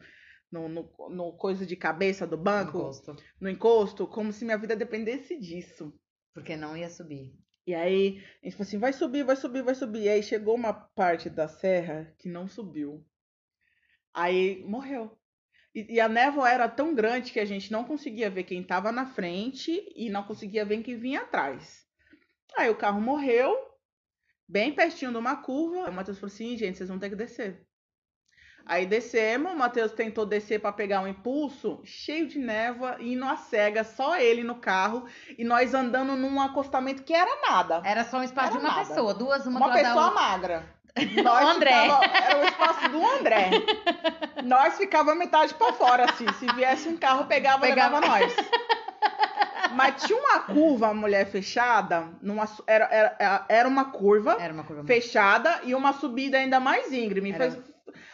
[0.53, 3.17] no, no- no coisa de cabeça do banco, Gosto.
[3.41, 5.93] no encosto, como se minha vida dependesse disso.
[6.35, 7.35] Porque não ia subir.
[7.67, 10.03] E aí, a gente falou assim, vai subir, vai subir, vai subir.
[10.03, 13.05] E aí chegou uma parte da serra que não subiu.
[14.15, 15.19] Aí morreu.
[15.75, 18.91] E, e a névoa era tão grande que a gente não conseguia ver quem estava
[18.93, 21.88] na frente e não conseguia ver quem vinha atrás.
[22.57, 23.57] Aí o carro morreu,
[24.49, 25.89] bem pertinho de uma curva.
[25.89, 27.65] O Matheus falou assim, gente, vocês vão ter que descer.
[28.67, 33.35] Aí descemos, o Matheus tentou descer para pegar um impulso, cheio de névoa, indo a
[33.37, 35.07] cega, só ele no carro,
[35.39, 37.81] e nós andando num acostamento que era nada.
[37.85, 38.87] Era só um espaço Era de uma nada.
[38.87, 40.77] pessoa, duas, uma, Uma pessoa magra.
[41.23, 41.71] Nós André.
[41.83, 43.51] ficava- era o espaço do André.
[44.45, 46.27] Nós ficava metade pra fora, assim.
[46.35, 48.01] Se viesse um carro, pegava, Pegava.
[48.01, 48.35] levava nós.
[49.75, 52.09] Mas tinha uma curva, mulher fechada.
[52.23, 52.85] Numa, era,
[53.19, 57.33] era, era uma curva Era uma curva muito fechada e uma subida ainda mais íngreme.
[57.33, 57.69] Era- Fez-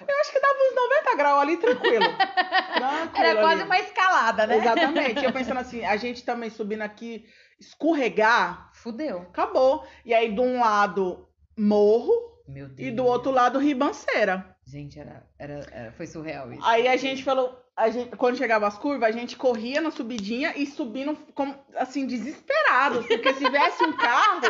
[0.06, 2.04] Eu acho que dava uns 90 graus ali, tranquilo.
[2.74, 3.64] Tranquilo Era quase ali.
[3.64, 4.56] uma escalada, né?
[4.58, 5.24] Exatamente.
[5.24, 7.24] Eu pensando assim, a gente também subindo aqui,
[7.58, 9.20] escorregar, Fudeu.
[9.22, 9.86] acabou.
[10.04, 12.12] E aí, de um lado, morro,
[12.48, 12.88] Meu Deus.
[12.88, 14.54] e do outro lado, ribanceira.
[14.66, 16.64] Gente, era, era, era- foi surreal isso.
[16.64, 20.52] Aí a gente falou, a gente, quando chegava as curvas, a gente corria na subidinha
[20.56, 23.04] e subindo como, assim, desesperados.
[23.06, 24.46] Porque se viesse um carro,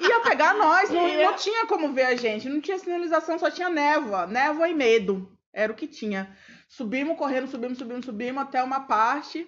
[0.00, 0.88] ia pegar nós.
[0.88, 2.48] Não, não tinha como ver a gente.
[2.48, 4.26] Não tinha sinalização, só tinha névoa.
[4.26, 5.36] Névoa e medo.
[5.52, 6.36] Era o que tinha.
[6.68, 9.46] Subimos correndo, subimos, subimos, subimos até uma parte.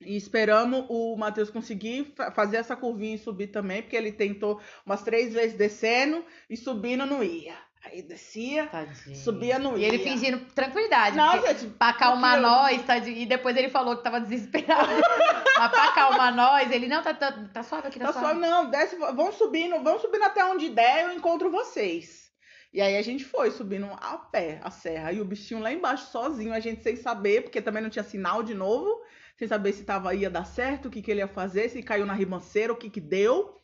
[0.00, 4.60] E esperamos o Matheus conseguir fa- fazer essa curvinha e subir também, porque ele tentou
[4.86, 7.56] umas três vezes descendo e subindo não ia.
[7.90, 9.16] Aí descia, Tadinho.
[9.16, 11.16] subia não E ele fingindo tranquilidade.
[11.16, 13.16] Porque gente, pra acalmar aquilo- nós, tadinho.
[13.16, 14.88] E depois ele falou que tava desesperado.
[15.58, 18.38] Mas pra acalmar nós, ele, não, tá, tá, tá suave aqui, tá, Tá só, suave.
[18.38, 22.28] não, desce, vão subindo, vão subindo até onde der, eu encontro vocês.
[22.72, 25.10] E aí a gente foi subindo a pé a serra.
[25.12, 28.42] E o bichinho lá embaixo sozinho, a gente sem saber, porque também não tinha sinal
[28.42, 28.88] de novo,
[29.36, 32.04] sem saber se tava, ia dar certo, o que, que ele ia fazer, se caiu
[32.04, 33.56] na ribanceira, o que que deu.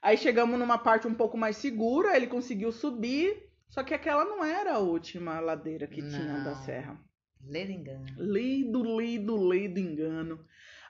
[0.00, 4.44] Aí chegamos numa parte um pouco mais segura, ele conseguiu subir, só que aquela não
[4.44, 6.64] era a última ladeira que tinha da Não.
[6.64, 6.98] serra.
[7.44, 8.04] Lê engano.
[8.18, 10.44] Lido, lido, lido engano.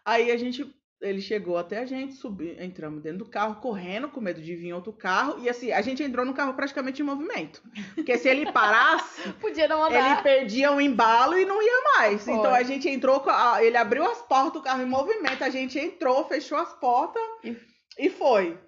[0.05, 0.65] Aí a gente,
[1.03, 4.73] ele chegou até a gente, subi, entramos dentro do carro, correndo, com medo de vir
[4.73, 5.39] outro carro.
[5.43, 7.63] E assim, a gente entrou no carro praticamente em movimento.
[7.95, 10.23] Porque se ele parasse, Podia não ele andar.
[10.23, 12.25] perdia o embalo e não ia mais.
[12.25, 12.33] Foi.
[12.35, 13.23] Então a gente entrou,
[13.61, 17.57] ele abriu as portas do carro em movimento, a gente entrou, fechou as portas E-
[17.99, 18.59] e foi.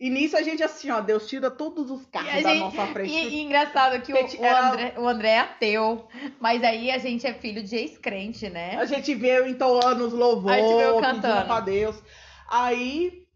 [0.00, 2.60] E nisso a gente assim, ó, Deus tira todos os carros E a da gente-
[2.60, 3.12] nossa frente.
[3.12, 6.08] E, e engraçado que o, Porque o André, o André é ateu,
[6.38, 8.76] mas aí a gente é filho de ex-crente, né?
[8.76, 11.46] A gente veio entoando os louvores, gente pedindo cantando.
[11.46, 12.00] pra Deus.
[12.48, 13.26] Aí,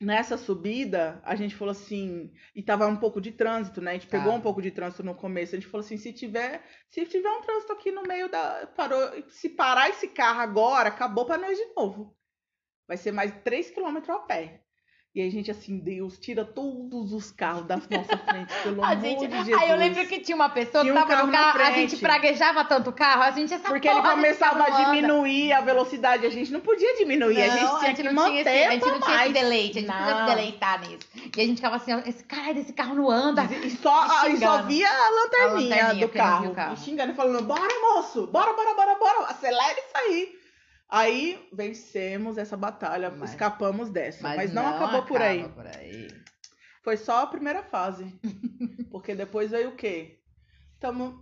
[0.00, 3.90] nessa subida, a gente falou assim, e tava um pouco de trânsito, né?
[3.90, 4.38] A gente pegou Tá.
[4.38, 5.54] um pouco de trânsito no começo.
[5.54, 8.98] A gente falou assim, se tiver, se tiver um trânsito aqui no meio da, parou,
[9.28, 12.16] se parar esse carro agora, acabou pra nós de novo.
[12.88, 14.61] Vai ser mais 3 km a pé.
[15.14, 19.02] E a gente assim, Deus, tira todos os carros da nossa frente, pelo A amor
[19.02, 19.62] gente, de Jesus.
[19.62, 21.96] aí eu lembro que tinha uma pessoa Tinha que um tava no carro a gente
[21.98, 26.24] praguejava tanto o carro, a gente essa Porque ele começava não a diminuir a velocidade.
[26.24, 28.70] A gente não podia diminuir, a gente Não, tinha que não manter tinha esse, a
[28.70, 30.26] gente não tinha esse deleite, a gente não podia se Não.
[30.34, 31.06] deleitar nisso.
[31.36, 33.44] E a gente ficava assim, esse caralho desse carro não anda.
[33.44, 36.54] E só, e só via a lanterninha, A lanterninha, do não carro.
[36.54, 36.70] carro.
[36.70, 38.26] Me xingando e falando, bora, moço!
[38.28, 39.26] Bora, bora, bora, bora!
[39.26, 40.41] Acelera isso aí!
[40.94, 44.22] Aí vencemos essa batalha, Mas- escapamos dessa.
[44.22, 45.48] Mas, não, acabou por aí.
[45.48, 46.08] por aí.
[46.84, 48.04] Foi só a primeira fase.
[48.90, 50.18] Porque depois veio o quê?
[50.74, 51.14] Estamos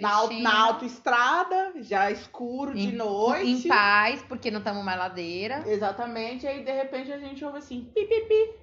[0.00, 3.66] na, na autoestrada, já escuro de em- noite.
[3.66, 5.64] Em paz, porque não estamos mais ladeira.
[5.66, 8.54] Exatamente, aí de repente a gente ouve assim, pi, pi, pi,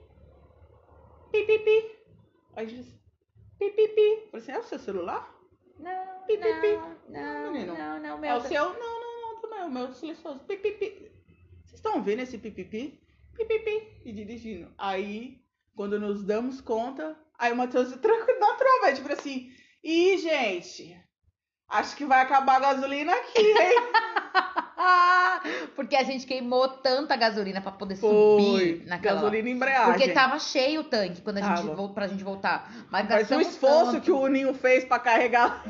[1.32, 1.96] pi, pi, pi.
[2.56, 2.94] Aí a gente diz,
[3.60, 4.02] pi, pi, pi.
[4.02, 5.30] Eu falei assim, é o seu celular?
[5.80, 6.80] Não, Pi, pi, pi.
[7.10, 7.74] não, menino.
[7.78, 8.38] não, não, É meu.
[8.38, 8.74] o seu?
[8.80, 8.91] Não,
[9.66, 11.12] o meu silencioso, pi, pi, pi.
[11.64, 13.00] Vocês estão ouvindo esse pi, pi, pi?
[13.36, 14.02] Pi, pi, pi.
[14.06, 14.72] E dirigindo.
[14.78, 15.38] Aí,
[15.76, 19.50] quando nos damos conta, aí o Matheus tranquilo, naturalmente, falou assim,
[19.84, 20.96] ih, gente,
[21.70, 23.76] acho que vai acabar a gasolina aqui, hein?
[25.76, 29.94] porque a gente queimou tanta gasolina pra poder Foi, subir naquela gasolina e embreagem.
[29.94, 31.76] Porque tava cheio o tanque quando a gente Tava.
[31.76, 32.70] vol- pra gente voltar.
[32.92, 34.02] Mas, Mas o esforço tanto.
[34.04, 35.64] que o Ninho fez pra carregar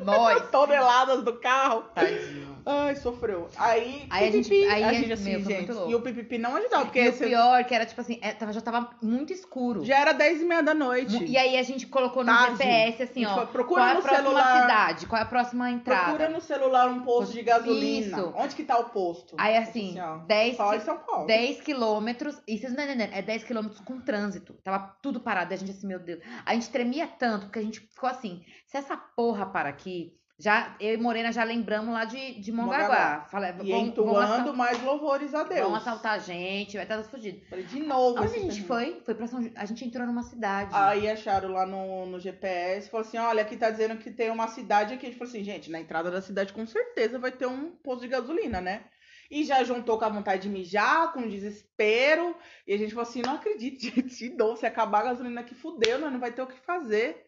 [0.00, 0.48] Nós.
[0.50, 1.82] toneladas do carro.
[1.94, 2.55] Tadinho.
[2.68, 3.48] Ai, sofreu.
[3.56, 5.54] Aí, Aí a gente- pipipi, aí a a gente assim, meu, gente.
[5.58, 5.90] muito louco.
[5.90, 8.32] E o pipipi não ajudava, porque E o você- pior que era tipo assim, é,
[8.32, 9.84] tava- já tava muito escuro.
[9.84, 11.24] já era 10 e meia da noite.
[11.24, 12.56] E aí a gente colocou no Tarde.
[12.58, 13.34] GPS assim, ó.
[13.36, 14.60] foi, procura qual é a no próxima celular.
[14.62, 15.06] cidade?
[15.06, 16.04] Qual é a próxima entrada?
[16.06, 18.16] Procura no celular um posto de gasolina.
[18.18, 18.32] Isso.
[18.36, 19.36] Onde que tá o posto?
[19.38, 21.26] Aí assim, ó, 10, Só qui- em São Paulo.
[21.28, 22.36] 10 quilômetros.
[22.48, 24.54] E vocês não entendendo, é 10 quilômetros com trânsito.
[24.64, 25.54] Tava tudo parado.
[25.54, 26.20] A gente assim, meu Deus.
[26.44, 30.12] A gente tremia tanto, porque a gente ficou assim, se essa porra para aqui.
[30.38, 33.26] Já, eu e Morena já lembramos lá de, de Mongaguá.
[33.30, 35.62] Falei, E vão, entoando mais louvores a Deus.
[35.62, 37.40] vão assaltar a gente, vai estar fudido.
[37.48, 38.22] Falei, de novo.
[38.22, 39.00] Onde a gente foi?
[39.02, 40.70] Foi pra São A gente entrou numa cidade.
[40.74, 44.46] Aí acharam lá no, no GPS, falou assim, olha, aqui tá dizendo que tem uma
[44.48, 45.06] cidade aqui.
[45.06, 48.02] A gente falou assim, gente, na entrada da cidade com certeza vai ter um posto
[48.02, 48.84] de gasolina, né?
[49.30, 52.36] E já juntou com a vontade de mijar, com desespero.
[52.66, 55.54] E a gente falou assim, não acredito, gente, de novo, se acabar a gasolina aqui,
[55.54, 57.25] fudeu, nós não vai ter o que fazer.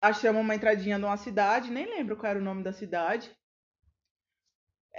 [0.00, 3.34] Achamos uma entradinha de uma cidade, nem lembro qual era o nome da cidade.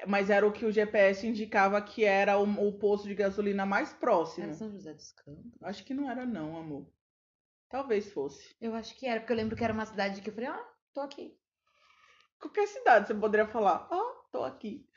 [0.08, 3.94] Mas era o que o GPS indicava que era o, o posto de gasolina mais
[3.94, 4.46] próximo.
[4.46, 5.52] Era São José dos Campos?
[5.62, 6.92] Acho que não era não, amor.
[7.70, 8.56] Talvez fosse.
[8.60, 10.68] Eu acho que era, porque eu lembro que era uma cidade que eu falei, ah,
[10.94, 11.38] tô aqui.
[12.40, 14.88] Qualquer cidade você poderia falar, ó, tô aqui.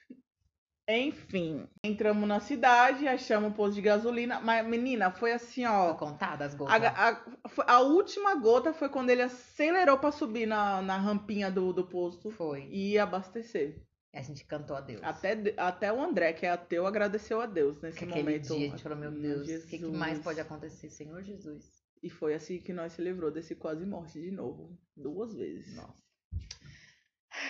[0.90, 5.92] Enfim, entramos na cidade, achamos um posto de gasolina, mas menina, foi assim, ó.
[5.94, 6.83] contada as A, gotas.
[6.83, 11.74] a- foi- a última gota foi quando ele acelerou pra subir na, na rampinha do,
[11.74, 12.66] do posto Foi.
[12.70, 13.83] e abastecer.
[14.14, 15.03] A gente cantou a Deus.
[15.05, 18.57] Até, até o André, que é ateu, agradeceu a Deus nesse Que momento.
[18.57, 21.70] dia a gente falou, meu Deus, o que, que mais pode acontecer, Senhor Jesus?
[22.03, 24.74] E foi assim que nós se livrou desse quase morte de novo.
[24.96, 25.77] Duas vezes.
[25.77, 25.94] Nossa.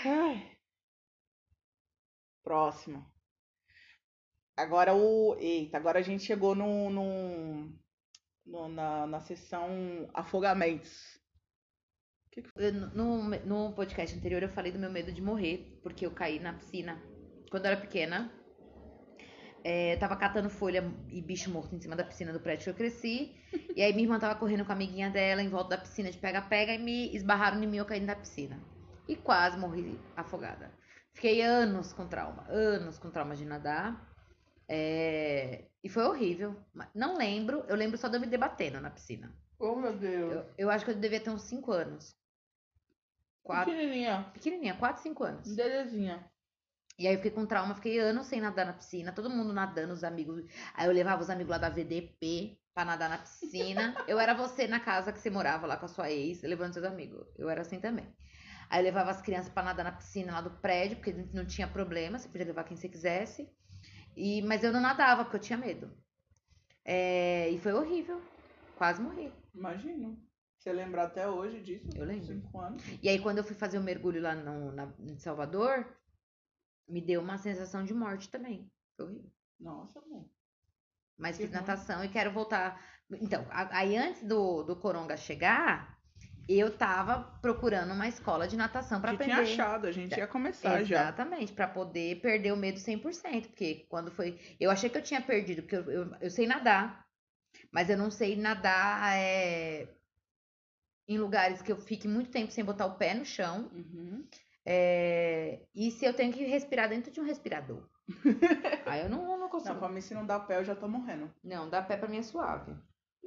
[0.04, 0.50] Ai.
[2.42, 3.06] Próximo.
[4.64, 5.36] Agora o.
[5.38, 7.72] Eita, agora a gente chegou no, no,
[8.46, 9.70] no- na, na sessão
[10.12, 10.92] afogamentos.
[12.56, 16.38] Eu, no, no podcast anterior eu falei do meu medo de morrer, porque eu caí
[16.38, 17.00] na piscina
[17.50, 18.32] quando eu era pequena.
[19.64, 22.70] É, eu tava catando folha e bicho morto em cima da piscina do prédio que
[22.70, 23.34] eu cresci.
[23.76, 26.18] e aí minha irmã tava correndo com a amiguinha dela em volta da piscina de
[26.18, 28.60] pega-pega e me esbarraram em mim eu caí na piscina.
[29.08, 30.72] E quase morri afogada.
[31.12, 34.07] Fiquei anos com trauma, anos com trauma de nadar.
[34.68, 36.54] É, e foi horrível.
[36.94, 39.34] Não lembro, eu lembro só de eu me debatendo na piscina.
[39.58, 40.32] Oh, meu Deus.
[40.32, 42.14] Eu, eu acho que eu devia ter uns 5 anos.
[43.42, 44.30] Quatro, Pequenininha.
[44.34, 45.54] pequenininha, 4, 5 anos.
[45.54, 46.30] Belezinha.
[46.98, 49.92] E aí eu fiquei com trauma, fiquei anos sem nadar na piscina, todo mundo nadando,
[49.92, 50.44] os amigos.
[50.74, 53.94] Aí eu levava os amigos lá da VDP pra nadar na piscina.
[54.06, 56.84] eu era você na casa que você morava lá com a sua ex, levando seus
[56.84, 57.26] amigos.
[57.36, 58.06] Eu era assim também.
[58.68, 61.66] Aí eu levava as crianças pra nadar na piscina lá do prédio, porque não tinha
[61.66, 63.48] problema, você podia levar quem você quisesse.
[64.18, 65.90] E, mas eu não nadava, porque eu tinha medo.
[66.84, 68.20] É, e foi horrível.
[68.76, 69.32] Quase morri.
[69.54, 70.18] Imagino.
[70.58, 71.88] Você lembra até hoje disso?
[71.94, 72.26] Eu lembro.
[72.26, 72.82] Cinco anos.
[73.02, 75.86] E aí, quando eu fui fazer o mergulho lá no, na, em Salvador,
[76.88, 78.70] me deu uma sensação de morte também.
[78.96, 79.30] Foi horrível.
[79.60, 80.28] Nossa, amor.
[81.16, 81.58] Mas Que fiz bom.
[81.60, 82.80] natação e quero voltar.
[83.20, 85.97] Então, aí antes do, do Coronga chegar,
[86.48, 89.32] eu tava procurando uma escola de natação pra Que aprender.
[89.32, 91.02] tinha achado, a gente ia começar já.
[91.02, 93.48] Exatamente, pra poder perder o medo 100%.
[93.48, 94.38] Porque quando foi.
[94.58, 97.06] Eu achei que eu tinha perdido, porque eu, eu, eu sei nadar,
[97.72, 99.88] mas eu não sei nadar é,
[101.06, 103.70] em lugares que eu fique muito tempo sem botar o pé no chão.
[103.72, 104.26] Uhum.
[104.64, 107.88] É, e se eu tenho que respirar dentro de um respirador?
[108.86, 109.78] Aí eu não, não Não, consigo.
[109.78, 111.32] pra mim, se não dá pé, eu já tô morrendo.
[111.42, 112.74] Não, dar pé pra mim é suave.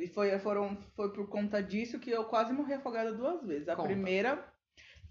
[0.01, 3.69] E foi, foram, foi por conta disso que eu quase morri afogada duas vezes.
[3.69, 3.87] A Conta.
[3.89, 4.43] primeira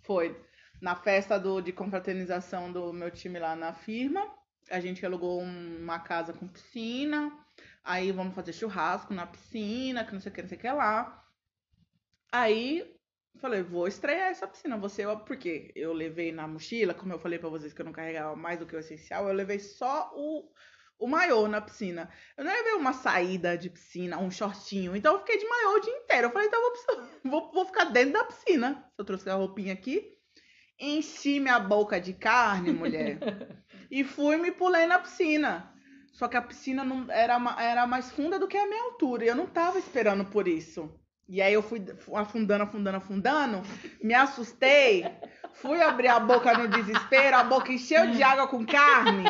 [0.03, 0.39] foi
[0.81, 4.27] na festa do, de confraternização do meu time lá na firma.
[4.71, 7.33] A gente alugou um- uma casa com piscina.
[7.85, 10.71] Aí vamos fazer churrasco na piscina, que não sei o que, não sei o que
[10.71, 11.25] lá.
[12.33, 12.95] Aí
[13.41, 14.77] falei, vou estrear essa piscina.
[14.79, 17.93] Você, eu- porque eu levei na mochila, como eu falei pra vocês que eu não
[17.93, 20.51] carregava mais do que o essencial, eu levei só o,
[21.01, 22.09] o maiô na piscina.
[22.37, 24.95] Eu não levei uma saída de piscina, um shortinho.
[24.95, 26.27] Então eu fiquei de maiô o dia inteiro.
[26.29, 28.85] Eu falei, então eu vou, vou, vou ficar dentro da piscina.
[28.97, 30.07] Eu trouxe a roupinha aqui.
[30.79, 33.19] Enchi minha boca de carne, mulher.
[33.91, 35.75] e fui me pulei na piscina.
[36.13, 39.25] Só que a piscina não era, era mais funda do que a minha altura.
[39.25, 40.95] E eu não tava esperando por isso.
[41.27, 41.81] E aí eu fui
[42.15, 43.63] afundando, afundando, afundando.
[44.03, 45.05] Me assustei.
[45.55, 47.37] Fui abrir a boca no desespero.
[47.37, 49.25] A boca encheu de água com carne.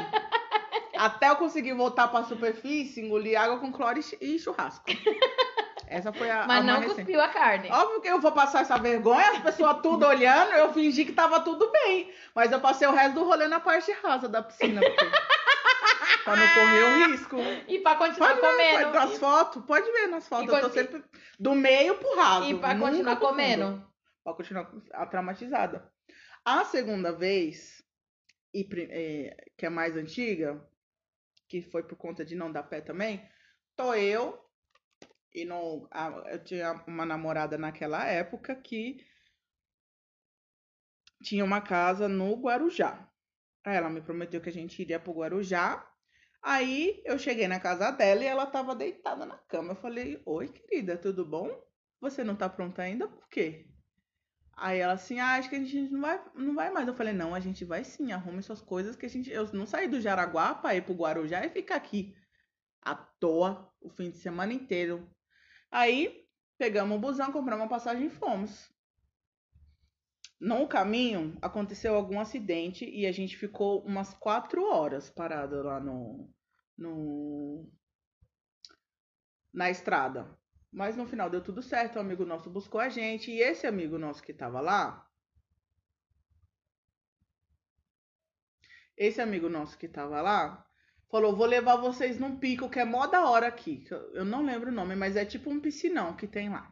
[1.01, 4.85] Até eu conseguir voltar pra superfície, engolir água com cloro e chu- churrasco.
[5.89, 6.97] Essa foi a, a Mas não mais recente.
[7.05, 7.69] cuspiu a carne.
[7.71, 11.41] Óbvio que eu vou passar essa vergonha, as pessoas tudo olhando, eu fingi que tava
[11.41, 12.13] tudo bem.
[12.33, 14.81] Mas eu passei o resto do rolê na parte rasa da piscina.
[14.81, 15.05] Porque...
[16.23, 17.37] pra não correr o risco.
[17.67, 18.93] E pra continuar Pode ver, comendo.
[18.93, 20.53] pode, nas fotos, pode ver nas fotos.
[20.53, 21.03] E Eu tô sempre
[21.41, 22.45] do meio pro raso.
[22.51, 23.85] E pra continuar comendo.
[24.23, 25.91] Pra continuar a traumatizada.
[26.45, 27.83] A segunda vez,
[28.55, 30.63] e eh, que é mais antiga,
[31.51, 33.29] que foi por conta de não dar pé também,
[33.77, 34.41] tô eu
[35.35, 38.99] e não, a- eu tinha uma namorada naquela época que
[41.23, 43.09] tinha uma casa no Guarujá.
[43.65, 45.87] Aí ela me prometeu que a gente iria pro Guarujá.
[46.43, 49.73] Aí eu cheguei na casa dela e ela tava deitada na cama.
[49.73, 51.51] Eu falei: Oi, querida, tudo bom?
[52.01, 53.09] Você não tá pronta ainda?
[53.09, 53.70] Por quê?
[54.61, 56.87] Aí ela assim, ah, acho que a gente não vai, não vai mais.
[56.87, 59.31] Eu falei, não, a gente vai sim, arrume suas coisas, que a gente.
[59.31, 62.15] Eu não saí do Jaraguá pra ir pro Guarujá e ficar aqui
[62.83, 65.11] à toa o fim de semana inteiro.
[65.71, 66.27] Aí
[66.59, 68.71] pegamos o busão, compramos uma passagem e fomos.
[70.39, 76.31] No caminho aconteceu algum acidente e a gente ficou umas quatro horas parado lá no,
[76.77, 77.67] no
[79.55, 80.39] na estrada.
[80.73, 83.99] Mas no final deu tudo certo, um amigo nosso buscou a gente e esse amigo
[83.99, 85.07] nosso que tava lá,
[88.97, 90.65] esse amigo nosso que tava lá,
[91.11, 93.85] falou: "Vou levar vocês num pico que é mó da hora aqui".
[94.15, 96.71] Eu não lembro o nome, mas é tipo um piscinão que tem lá.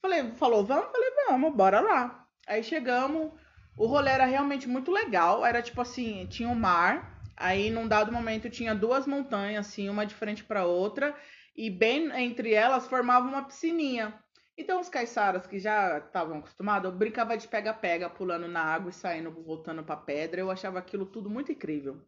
[0.00, 2.26] Falei, falou: "Vamos?" Falei: "Vamos, bora lá".
[2.46, 3.32] Aí chegamos,
[3.76, 8.12] o rolê era realmente muito legal, era tipo assim, tinha um mar, aí num dado
[8.12, 11.14] momento tinha duas montanhas assim, uma de frente para outra,
[11.54, 14.18] e bem entre elas formava uma piscininha.
[14.56, 18.92] Então os caiçaras que já estavam acostumados, eu brincava de pega-pega, pulando na água e
[18.92, 20.40] saindo, voltando pra pedra.
[20.40, 22.04] Eu achava aquilo tudo muito incrível.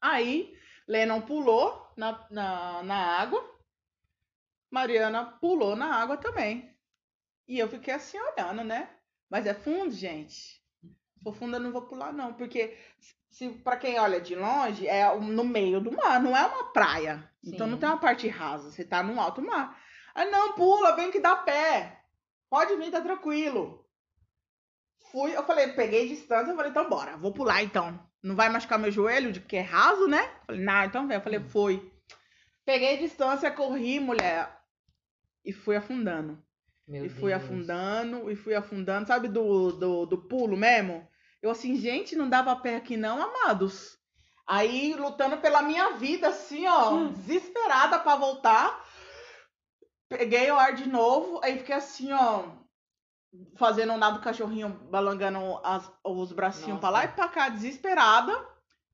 [0.00, 3.42] Aí, Lennon pulou na, na, na água,
[4.70, 6.74] Mariana pulou na água também.
[7.46, 8.90] E eu fiquei assim olhando, né?
[9.30, 10.63] Mas é fundo, gente.
[11.24, 12.34] Eu não vou pular, não.
[12.34, 12.76] Porque,
[13.30, 17.30] se, pra quem olha de longe, é no meio do mar, não é uma praia.
[17.42, 17.80] Então não Sim.
[17.80, 19.78] tem uma parte rasa, você tá no alto mar.
[20.14, 22.00] Ah, não, pula, vem que dá pé.
[22.48, 23.84] Pode vir, tá tranquilo.
[25.10, 27.98] Fui, eu falei, peguei distância, eu falei, então bora, vou pular então.
[28.22, 30.28] Não vai machucar meu joelho, de que é raso, né?
[30.46, 31.16] Falei, não, então vem.
[31.16, 31.92] Eu falei, fui.
[32.64, 34.50] Peguei distância, corri, mulher.
[35.44, 36.42] E fui afundando.
[36.86, 37.42] Meu e fui Deus.
[37.42, 39.06] afundando, e fui afundando.
[39.06, 41.06] Sabe do, do, do pulo mesmo?
[41.44, 43.98] Eu assim, gente, não dava pé aqui não, amados.
[44.46, 48.82] Aí, lutando pela minha vida, assim, ó, desesperada pra voltar.
[50.08, 52.44] Peguei o ar de novo, aí fiquei assim, ó,
[53.56, 58.34] fazendo um nada do cachorrinho, balangando as- os bracinhos pra lá e pra cá, desesperada.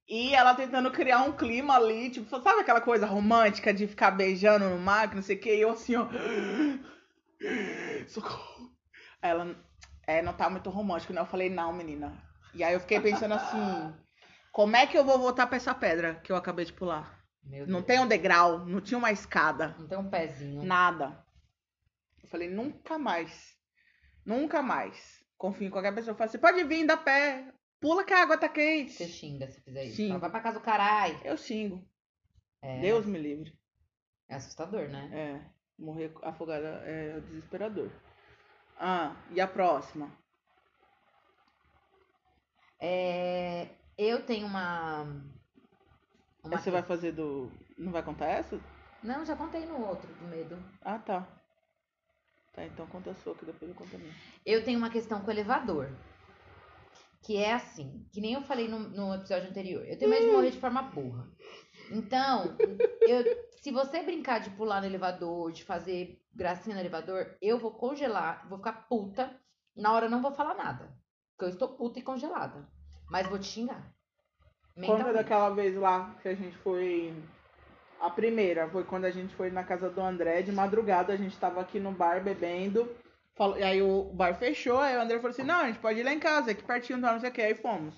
[0.08, 4.68] E ela tentando criar um clima ali, tipo, sabe aquela coisa romântica de ficar beijando
[4.68, 6.08] no mar, que não sei o que, e eu assim, ó.
[8.08, 8.72] Socorro.
[9.22, 9.54] Ela,
[10.04, 11.20] é, não tá muito romântico, né?
[11.20, 12.28] Eu falei, não, menina.
[12.54, 13.94] E aí eu fiquei pensando assim,
[14.52, 17.18] como é que eu vou voltar pra essa pedra que eu acabei de pular?
[17.42, 17.86] Meu Não Deus.
[17.86, 19.74] tem um degrau, não tinha uma escada.
[19.78, 20.62] Não tem um pezinho.
[20.62, 21.24] Nada.
[22.22, 23.56] Eu falei, nunca mais.
[24.26, 25.24] Nunca mais.
[25.38, 26.12] Confio em qualquer pessoa.
[26.12, 27.52] Eu falei, você pode vir, dá pé.
[27.80, 29.06] Pula que a água tá Você quente.
[29.08, 29.96] xinga se fizer isso.
[29.96, 30.08] Xingo.
[30.10, 31.18] Fala, vai pra casa do caralho.
[31.24, 31.82] Eu xingo.
[32.60, 33.58] É, Deus me livre.
[34.28, 35.08] é assustador, né?
[35.12, 35.50] É.
[35.82, 37.90] Morrer afogada é desesperador.
[38.78, 40.12] Ah, e a próxima?
[42.80, 43.68] É,
[43.98, 45.02] eu tenho uma.
[46.42, 47.50] uma Você vai fazer do.
[47.76, 48.58] Não vai contar essa?
[49.02, 50.58] Não, já contei no outro do medo.
[50.82, 51.26] Ah, tá.
[52.52, 54.14] Tá, então conta a sua, que depois eu conto a minha.
[54.44, 55.90] Eu tenho uma questão com o elevador.
[57.22, 59.84] Que é assim, que nem eu falei no, no episódio anterior.
[59.86, 61.28] Eu tenho medo de morrer de forma burra.
[61.90, 62.56] Então,
[63.02, 67.72] eu, se você brincar de pular no elevador, de fazer gracinha no elevador, eu vou
[67.72, 69.38] congelar, vou ficar puta.
[69.76, 70.99] Na hora eu não vou falar nada.
[71.40, 72.68] Porque eu estou puta e congelada.
[73.08, 73.82] Mas vou te xingar.
[74.76, 75.14] Mentalmente.
[75.14, 77.14] daquela vez lá que a gente foi.
[77.98, 81.36] A primeira foi quando a gente foi na casa do André, de madrugada, a gente
[81.38, 82.94] tava aqui no bar bebendo.
[83.56, 86.02] E aí o bar fechou, aí o André falou assim: não, a gente pode ir
[86.02, 87.40] lá em casa, aqui pertinho, tá, não sei o que.
[87.40, 87.94] Aí fomos.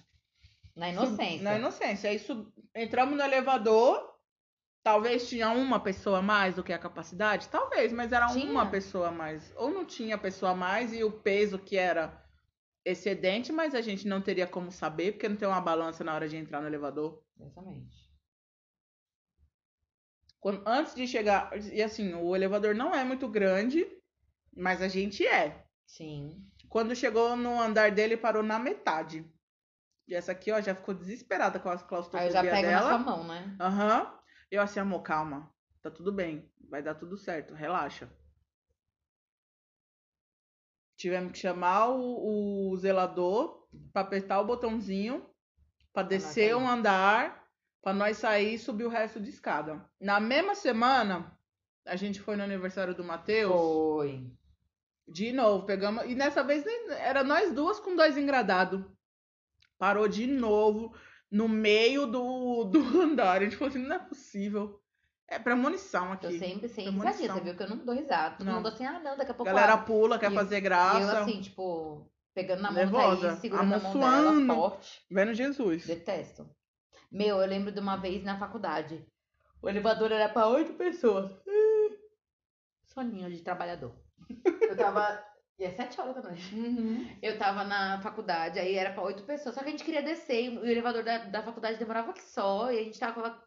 [0.76, 1.42] Na inocência.
[1.42, 2.10] Na inocência.
[2.10, 2.46] Aí sub...
[2.76, 4.08] entramos no elevador.
[4.84, 7.48] Talvez tinha uma pessoa a mais do que a capacidade?
[7.48, 8.50] Talvez, mas era Tinha.
[8.50, 9.52] uma pessoa a mais.
[9.56, 12.21] Ou não tinha pessoa a mais e o peso que era
[12.84, 16.28] excedente, mas a gente não teria como saber, porque não tem uma balança na hora
[16.28, 17.22] de entrar no elevador.
[17.38, 18.10] Exatamente.
[20.40, 21.52] Quando- antes de chegar.
[21.72, 23.86] E assim, o elevador não é muito grande,
[24.56, 25.64] mas a gente é.
[25.86, 26.44] Sim.
[26.68, 29.24] Quando chegou no andar dele, parou na metade.
[30.08, 32.78] E essa aqui, ó, já ficou desesperada com a Aí claustrofobia eu já pego na
[32.78, 32.88] dela.
[32.88, 33.56] sua mão, né?
[33.60, 34.18] Aham.
[34.50, 35.52] Eu assim, amor, calma.
[35.80, 36.50] Tá tudo bem.
[36.68, 37.54] Vai dar tudo certo.
[37.54, 38.10] Relaxa.
[41.02, 45.26] Tivemos que chamar o, o zelador pra apertar o botãozinho
[45.92, 47.44] nós descer um andar
[47.82, 49.84] pra nós sair e subir o resto de escada.
[50.00, 51.36] Na mesma semana,
[51.84, 53.50] a gente foi no aniversário do Matheus.
[53.50, 54.30] Foi.
[55.08, 56.04] De novo, pegamos.
[56.04, 58.80] E nessa vez era nós duas com dois engradados.
[59.76, 60.94] Parou de novo
[61.28, 63.38] no meio do, do andar.
[63.38, 64.80] A gente falou assim, não é possível.
[65.34, 66.26] É premonição aqui.
[66.26, 67.34] Eu sempre sem Premonição.
[67.34, 68.36] você viu que eu não dou risada.
[68.36, 68.54] Todo Não.
[68.56, 69.86] mundo assim, ah, não, daqui a A pouco galera abre.
[69.86, 71.20] pula, quer E- fazer E eu graça.
[71.20, 75.02] assim, tipo, pegando na mão Nervosa, Thaís, segurando a mão mão dela, forte.
[75.10, 75.86] Vendo Jesus.
[75.86, 76.48] Detesto.
[77.10, 79.06] Meu, eu lembro de uma vez na faculdade.
[79.62, 81.30] O elevador era pra oito pessoas.
[81.46, 81.96] Hum,
[82.84, 83.94] Soninho de trabalhador.
[84.60, 85.22] Eu tava.
[85.58, 87.18] E é sete horas da noite.
[87.22, 89.54] Eu tava na faculdade, aí era pra oito pessoas.
[89.54, 92.70] Só que a gente queria descer e o elevador da, da faculdade demorava que só.
[92.70, 93.40] E a gente tava.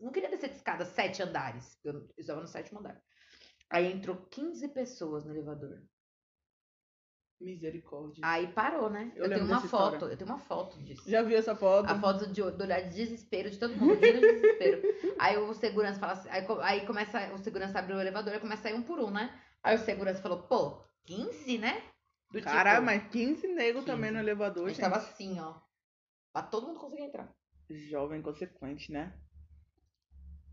[0.00, 1.78] Não queria descer de escada sete andares.
[1.84, 3.00] Eu estava no sétimo andar.
[3.68, 5.80] Aí entrou 15 pessoas no elevador.
[7.40, 8.20] Misericórdia.
[8.22, 9.12] Aí parou, né?
[9.16, 9.94] Eu Eu, tenho uma foto.
[9.94, 10.12] história.
[10.12, 11.08] Eu tenho uma foto disso.
[11.10, 11.88] Já vi essa foto?
[11.88, 14.82] A foto de, do olhar de desespero de todo mundo, de desespero.
[15.18, 18.68] aí o segurança fala assim, aí, aí começa, o segurança abre o elevador e começa
[18.68, 19.40] a ir um por um, né?
[19.62, 21.82] Aí o segurança falou, pô, 15, né?
[22.30, 23.86] Do Caralho, tipo, mas 15 negros 15.
[23.86, 24.80] também no elevador, gente.
[24.80, 25.58] tava assim, ó.
[26.34, 27.34] Pra todo mundo conseguir entrar.
[27.88, 29.18] Jovem consequente, né?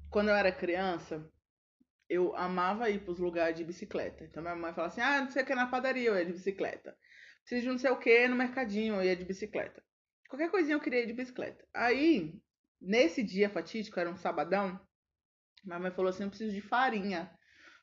[0.09, 1.29] Quando eu era criança,
[2.09, 4.23] eu amava ir pros lugares de bicicleta.
[4.23, 6.33] Então minha mãe falava assim: ah, não sei o que na padaria, eu ia de
[6.33, 6.97] bicicleta.
[7.41, 9.83] Preciso de não sei o que no mercadinho, eu ia de bicicleta.
[10.29, 11.65] Qualquer coisinha eu queria ir de bicicleta.
[11.73, 12.33] Aí,
[12.81, 14.79] nesse dia fatídico, era um sabadão,
[15.63, 17.31] minha mãe falou assim: eu preciso de farinha.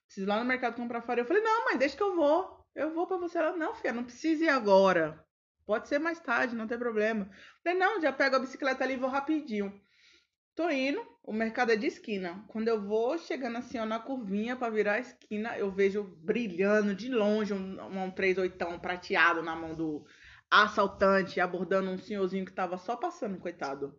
[0.07, 1.23] Preciso ir lá no mercado comprar farinha.
[1.23, 2.65] Eu falei: não, mãe, deixa que eu vou.
[2.75, 3.39] Eu vou pra você.
[3.39, 5.25] Ela, não, filha, não precisa ir agora.
[5.67, 7.31] Pode ser mais tarde, não tem problema.
[7.63, 9.73] Falei, não, já pego a bicicleta ali e vou rapidinho.
[10.55, 12.45] Tô indo, o mercado é de esquina.
[12.47, 16.95] Quando eu vou chegando assim, ó, na curvinha pra virar a esquina, eu vejo brilhando
[16.95, 20.05] de longe um, um 38 prateado na mão do
[20.49, 23.99] assaltante, abordando um senhorzinho que tava só passando, coitado.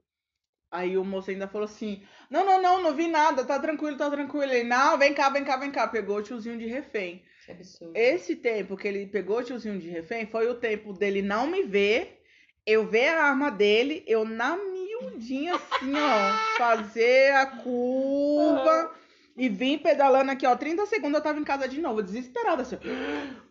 [0.71, 4.09] Aí o moço ainda falou assim: Não, não, não, não vi nada, tá tranquilo, tá
[4.09, 4.51] tranquilo.
[4.51, 5.87] Ele, não, vem cá, vem cá, vem cá.
[5.87, 7.23] Pegou o tiozinho de refém.
[7.45, 7.93] Que absurdo.
[7.95, 11.63] Esse tempo que ele pegou o tiozinho de refém foi o tempo dele não me
[11.63, 12.21] ver,
[12.65, 14.57] eu ver a arma dele, eu na
[15.01, 18.91] miudinha assim, ó, fazer a curva
[19.37, 20.55] e vim pedalando aqui, ó.
[20.55, 22.77] 30 segundos eu tava em casa de novo, desesperada assim.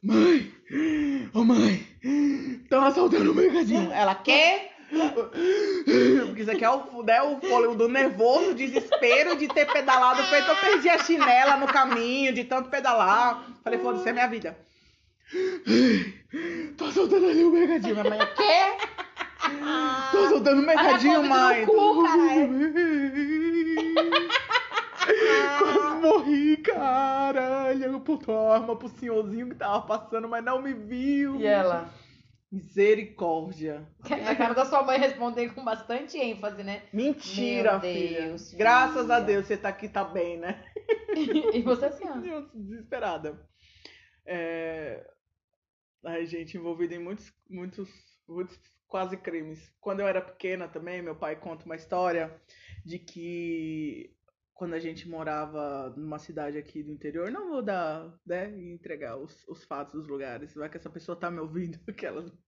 [0.03, 0.53] Mãe!
[1.35, 1.87] Ô mãe!
[2.63, 3.93] Estão assaltando o mercadinho.
[3.93, 4.73] Ela quer?
[6.27, 10.23] Porque isso aqui é o, né, o fôlego do nervoso, o desespero de ter pedalado
[10.25, 10.49] feito.
[10.49, 13.45] Eu perdi a chinela no caminho, de tanto pedalar.
[13.63, 14.57] Falei, foda-se, é minha vida.
[16.77, 17.95] Tô assaltando ali o mercadinho.
[17.95, 18.94] Minha mãe, quê?
[20.11, 21.67] Tô assaltando o mercadinho, Olha a mãe.
[21.67, 22.75] Covid no
[25.59, 27.85] Quase morri, caralho.
[27.85, 31.37] Eu apontou a arma pro senhorzinho que tava passando, mas não me viu.
[31.37, 31.93] E ela?
[32.51, 33.87] Misericórdia.
[34.03, 36.83] A cara da sua mãe responder com bastante ênfase, né?
[36.93, 38.21] Mentira, Meu filha.
[38.29, 39.27] Deus, Graças a filha.
[39.27, 40.65] Deus você tá aqui, tá bem, né?
[41.53, 42.17] E você assim, ó.
[42.17, 43.41] Deus, desesperada.
[44.27, 45.05] É...
[46.05, 47.89] Ai, gente, envolvida em muitos, muitos,
[48.29, 48.59] muitos
[48.95, 49.75] quase crimes.
[49.81, 52.33] Quando eu era pequena também, meu pai conta uma história
[52.85, 54.15] de que
[54.55, 59.45] quando a gente morava numa cidade aqui do interior, não vou dar, né, entregar os,
[59.49, 61.77] os fatos dos lugares, vai que essa pessoa tá me ouvindo.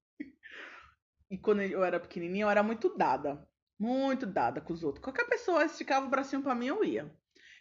[1.28, 3.44] E quando eu era pequenininha, eu era muito dada,
[3.76, 5.02] muito dada com os outros.
[5.02, 7.12] Qualquer pessoa esticava o bracinho pra mim, eu ia.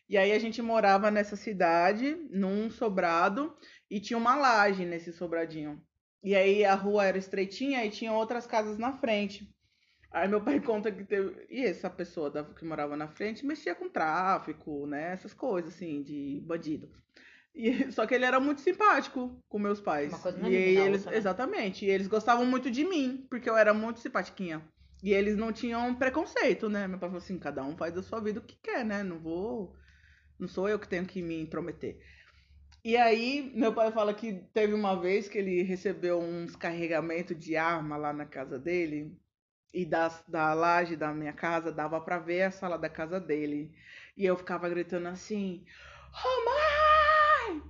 [0.07, 3.57] E aí a gente morava nessa cidade, num sobrado,
[3.89, 5.83] e tinha uma laje nesse sobradinho.
[6.25, 9.49] E aí a rua era estreitinha e tinha outras casas na frente.
[10.11, 11.45] Aí meu pai conta que teve.
[11.49, 15.13] E essa pessoa da- que morava na frente mexia com tráfico, né?
[15.13, 16.89] Essas coisas, assim, de bandido.
[17.53, 20.11] E, só que ele era muito simpático com meus pais.
[20.11, 21.17] Uma coisa não e a eles, outra, né?
[21.17, 21.85] exatamente.
[21.85, 24.61] E eles gostavam muito de mim, porque eu era muito simpatiquinha.
[25.03, 26.87] E eles não tinham preconceito, né?
[26.87, 29.03] Meu pai falou assim: cada um faz da sua vida o que quer, né?
[29.03, 29.75] Não vou.
[30.39, 31.99] Não sou eu que tenho que me intrometer.
[32.85, 37.57] E aí, meu pai fala que teve uma vez que ele recebeu uns carregamentos de
[37.57, 39.19] arma lá na casa dele.
[39.73, 43.73] E da, da laje da minha casa dava pra ver a sala da casa dele.
[44.15, 45.65] E eu ficava gritando assim:
[46.13, 47.63] Ô mãe!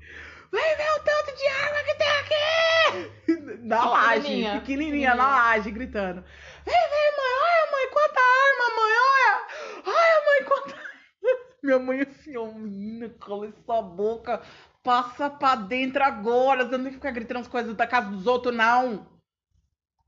[0.52, 3.64] Vem ver o tanto de arma que tem aqui!
[3.66, 6.26] Na laje, Pequenininha, pequenininha, na laje, gritando:
[6.66, 7.34] Vem ver, mãe!
[7.42, 8.94] Olha, mãe, quanta arma, mãe!
[9.00, 9.48] Olha!
[9.86, 10.76] Olha, mãe, quanta
[11.64, 14.42] minha mãe assim, ó, menina, cala essa boca.
[14.86, 16.64] Passa pra dentro agora.
[16.64, 19.20] Você não tem que ficar gritando as coisas da casa dos outros, não.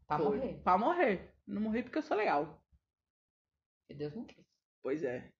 [0.05, 0.37] Pra Foi.
[0.37, 0.53] morrer.
[0.63, 1.33] Pra morrer.
[1.45, 2.61] Não morri porque eu sou legal.
[3.87, 4.45] Que Deus não quis.
[4.81, 5.33] Pois é.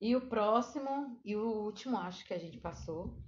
[0.00, 3.18] E o próximo e o último, acho que a gente passou.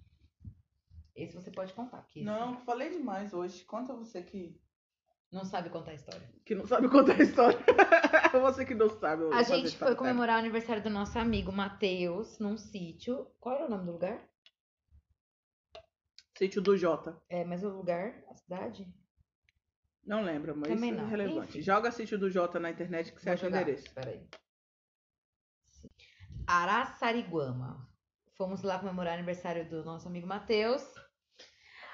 [1.14, 3.64] Esse você pode contar, que esse Não, falei demais hoje.
[3.64, 4.60] Conta você que,
[5.30, 6.28] não sabe contar a história.
[6.44, 7.58] que não sabe contar a história.
[8.40, 9.24] você que não sabe.
[9.32, 9.96] A gente foi storytime.
[9.96, 13.30] comemorar o aniversário do nosso amigo Matheus num sítio.
[13.38, 14.26] Qual era o nome do lugar?
[16.36, 17.20] Sítio do Jota.
[17.28, 18.86] É, mas o lugar, a cidade?
[20.04, 21.10] Não lembro, mas Também isso é não.
[21.10, 21.48] relevante.
[21.58, 21.62] Enfim.
[21.62, 23.62] Joga Sítio do Jota na internet que você Vou acha o jogar.
[23.62, 23.92] endereço.
[23.92, 24.26] Peraí.
[26.46, 27.86] Araçariguama.
[28.36, 30.82] Fomos lá comemorar o aniversário do nosso amigo Matheus.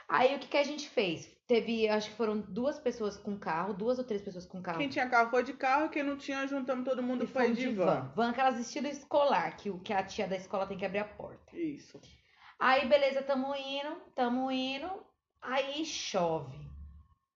[0.09, 1.34] Aí o que, que a gente fez?
[1.47, 4.79] Teve, acho que foram duas pessoas com carro, duas ou três pessoas com carro.
[4.79, 7.69] Quem tinha carro foi de carro, quem não tinha, juntamos todo mundo e foi de
[7.69, 8.11] van.
[8.17, 11.55] Van aquelas estilo escolar, que, que a tia da escola tem que abrir a porta.
[11.55, 12.01] Isso.
[12.59, 14.89] Aí, beleza, tamo indo, tamo indo.
[15.43, 16.57] Aí chove.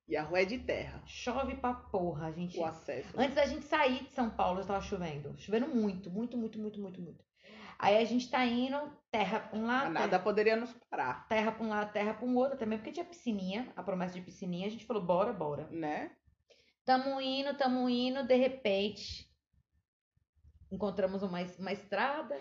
[0.08, 1.02] E a rua é de terra.
[1.04, 2.58] Chove pra porra, a gente.
[2.58, 3.10] O acesso.
[3.14, 5.38] Antes da gente sair de São Paulo, já tava chovendo.
[5.38, 7.27] Chovendo muito, muito, muito, muito, muito, muito.
[7.78, 8.76] Aí a gente tá indo,
[9.10, 12.26] terra pra um lado, Nada terra, poderia nos parar, terra pra um lado, terra pra
[12.26, 14.66] um outro também, porque tinha piscininha, a promessa de piscininha.
[14.66, 15.68] A gente falou, bora, bora.
[15.70, 16.16] né?
[16.84, 19.30] Tamo indo, tamo indo, de repente,
[20.72, 22.36] encontramos uma, uma estrada,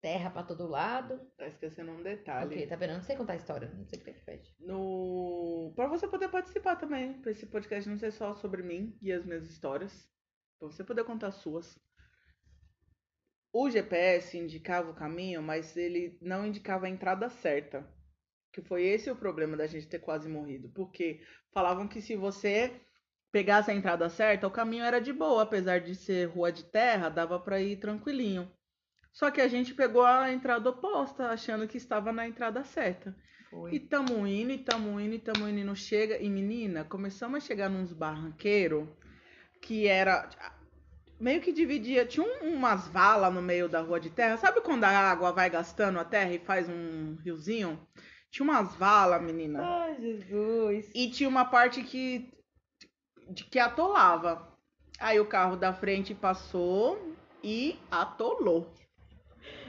[0.00, 1.18] terra pra todo lado.
[1.36, 2.54] Tá esquecendo um detalhe.
[2.54, 2.90] Ok, tá vendo?
[2.90, 4.54] Eu não sei contar a história, não sei o que que pede.
[4.60, 5.72] No...
[5.74, 7.20] Pra você poder participar também.
[7.20, 10.08] Pra esse podcast não ser só sobre mim e as minhas histórias.
[10.58, 11.78] Pra você poder contar as suas.
[13.52, 17.86] O GPS indicava o caminho, mas ele não indicava a entrada certa.
[18.52, 20.68] Que foi esse o problema da gente ter quase morrido.
[20.70, 21.20] Porque
[21.52, 22.80] falavam que se você
[23.32, 25.42] pegasse a entrada certa, o caminho era de boa.
[25.42, 28.50] Apesar de ser rua de terra, dava pra ir tranquilinho.
[29.12, 33.16] Só que a gente pegou a entrada oposta, achando que estava na entrada certa.
[33.50, 33.74] Foi.
[33.74, 36.18] E tamo indo, e tamo indo, e tamo indo, e não chega.
[36.18, 38.88] E menina, começamos a chegar nos barranqueiros
[39.60, 40.28] que era.
[41.20, 42.06] Meio que dividia.
[42.06, 44.36] Tinha um- umas valas no meio da rua de terra.
[44.38, 47.78] Sabe quando a água vai gastando a terra e faz um riozinho?
[48.30, 49.60] Tinha umas valas, menina.
[49.62, 50.90] Ai, Jesus.
[50.94, 52.32] E tinha uma parte que.
[53.28, 54.48] de- que atolava.
[54.98, 57.14] Aí o carro da frente passou
[57.44, 58.72] e atolou.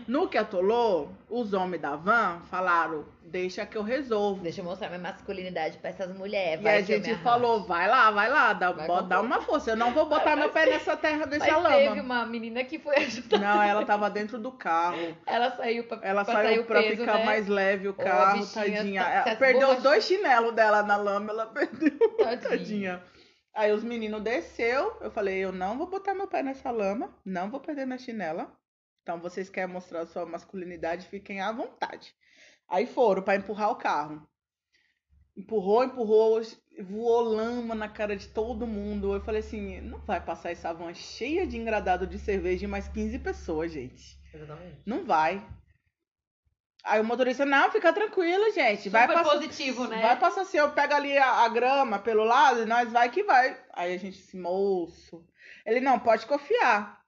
[0.08, 4.42] No que atolou, os homens da van falaram: deixa que eu resolvo.
[4.44, 6.64] Deixa eu mostrar minha masculinidade pra essas mulheres.
[6.64, 9.72] E a gente falou, vai lá, vai lá, dá, Vai bota- dá uma força.
[9.72, 12.02] Eu não vou botar Mas meu pé teve- nessa terra, Mas nessa teve lama.
[12.02, 13.40] uma menina que foi ajudar.
[13.40, 15.16] Não, ela tava dentro do carro.
[15.26, 17.26] Ela saiu pra, Ela pra saiu pra peso, ficar né?
[17.26, 19.04] mais leve o Ô, carro, bichinha tadinha.
[19.04, 19.84] tá- Ela perdeu os esborrachando.
[19.84, 22.38] dois chinelos dela na lama, ela perdeu, Tadinha.
[22.50, 23.04] tadinha.
[23.54, 27.50] Aí os meninos desceu, eu falei, eu não vou botar meu pé nessa lama, não
[27.50, 28.50] vou perder minha chinela.
[29.02, 32.14] Então vocês querem mostrar sua masculinidade, fiquem à vontade.
[32.68, 34.28] Aí foram pra empurrar o carro.
[35.36, 36.42] Empurrou, empurrou,
[36.84, 39.14] voou lama na cara de todo mundo.
[39.14, 42.88] Eu falei assim, não vai passar essa van cheia de engradado de cerveja e mais
[42.88, 44.20] 15 pessoas, gente.
[44.34, 44.82] Exatamente.
[44.86, 45.46] Não vai.
[46.84, 48.90] Aí o motorista, não, fica tranquilo, gente.
[48.90, 49.30] Vai Super passar.
[49.32, 50.02] positivo, né?
[50.02, 53.24] Vai passar assim, eu pego ali a, a grama pelo lado e nós vai que
[53.24, 53.60] vai.
[53.74, 55.24] Aí a gente se moço.
[55.66, 57.00] Ele, não, pode confiar.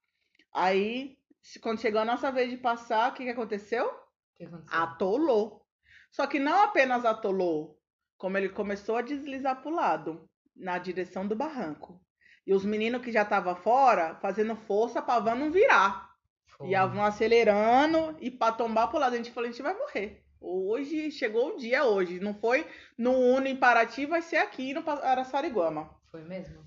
[0.54, 1.18] Aí,
[1.62, 3.86] quando chegou a nossa vez de passar, o que, que aconteceu?
[3.88, 4.80] O que aconteceu?
[4.80, 5.66] Atolou.
[6.12, 7.80] Só que não apenas atolou,
[8.18, 12.00] como ele começou a deslizar pro lado, na direção do barranco.
[12.46, 16.14] E os meninos que já estavam fora, fazendo força pra van não virar.
[16.46, 16.70] Foi.
[16.70, 19.14] E a van acelerando e pra tombar pro lado.
[19.14, 20.24] A gente falou, a gente vai morrer.
[20.40, 22.20] Hoje, chegou o dia hoje.
[22.20, 22.68] Não foi
[22.98, 25.90] no Uno em Paraty, vai ser aqui no Araçariguama.
[26.12, 26.64] Foi mesmo?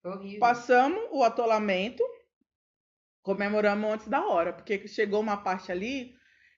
[0.00, 0.38] Foi horrível.
[0.38, 2.02] Passamos o atolamento,
[3.22, 6.14] comemoramos antes da hora, porque chegou uma parte ali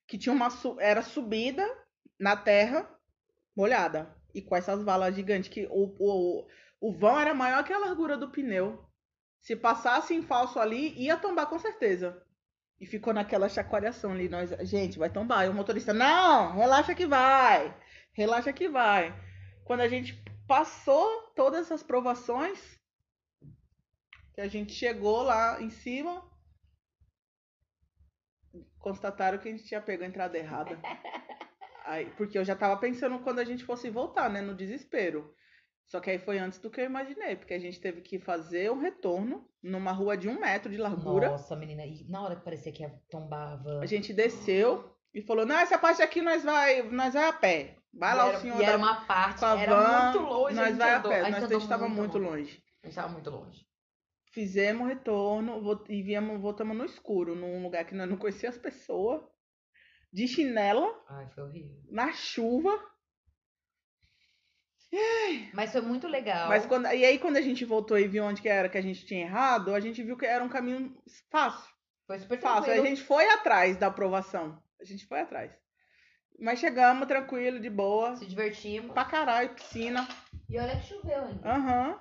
[0.06, 0.48] que tinha uma
[0.78, 1.66] era subida
[2.18, 2.88] na terra
[3.56, 6.46] molhada e com essas valas gigantes que o, o,
[6.80, 8.84] o vão era maior que a largura do pneu.
[9.40, 12.22] Se passasse em falso ali, ia tombar com certeza.
[12.78, 14.28] E ficou naquela chacoalhação ali.
[14.28, 15.44] Nós, gente, vai tombar.
[15.44, 17.74] E o motorista, não, relaxa que vai.
[18.12, 19.14] Relaxa que vai.
[19.64, 22.58] Quando a gente passou todas essas provações,
[24.34, 26.22] que a gente chegou lá em cima,
[28.80, 30.78] constataram que a gente tinha pego a entrada errada.
[31.84, 34.40] Aí, porque eu já tava pensando quando a gente fosse voltar, né?
[34.40, 35.34] No desespero.
[35.86, 38.70] Só que aí foi antes do que eu imaginei, porque a gente teve que fazer
[38.70, 41.30] um retorno numa rua de um metro de largura.
[41.30, 41.84] Nossa, menina.
[41.84, 43.80] E na hora que parecia que tombava.
[43.80, 47.76] A gente desceu e falou: não, essa parte aqui nós vai, nós vai a pé.
[47.92, 50.54] Vai lá era, o senhor e era da uma parte, a era van, muito longe.
[50.54, 51.22] nós gente vai a pé.
[51.28, 52.62] Nós andou estava muito longe.
[52.82, 53.66] A gente tava muito longe.
[54.30, 58.58] Fizemos o retorno e viemos, voltamos no escuro, num lugar que nós não conhecia as
[58.58, 59.22] pessoas,
[60.12, 61.76] de chinela, Ai, foi horrível.
[61.90, 62.70] na chuva.
[65.54, 66.48] Mas foi muito legal.
[66.48, 68.82] Mas quando, e aí, quando a gente voltou e viu onde que era que a
[68.82, 70.96] gente tinha errado, a gente viu que era um caminho
[71.30, 71.68] fácil.
[72.06, 72.58] Foi super Fácil.
[72.58, 72.86] A tranquilo.
[72.86, 74.60] gente foi atrás da aprovação.
[74.80, 75.52] A gente foi atrás.
[76.40, 78.16] Mas chegamos tranquilo, de boa.
[78.16, 78.92] Se divertimos.
[78.92, 80.08] Pra caralho, piscina.
[80.48, 81.48] E olha que choveu ainda.
[81.48, 82.00] Aham.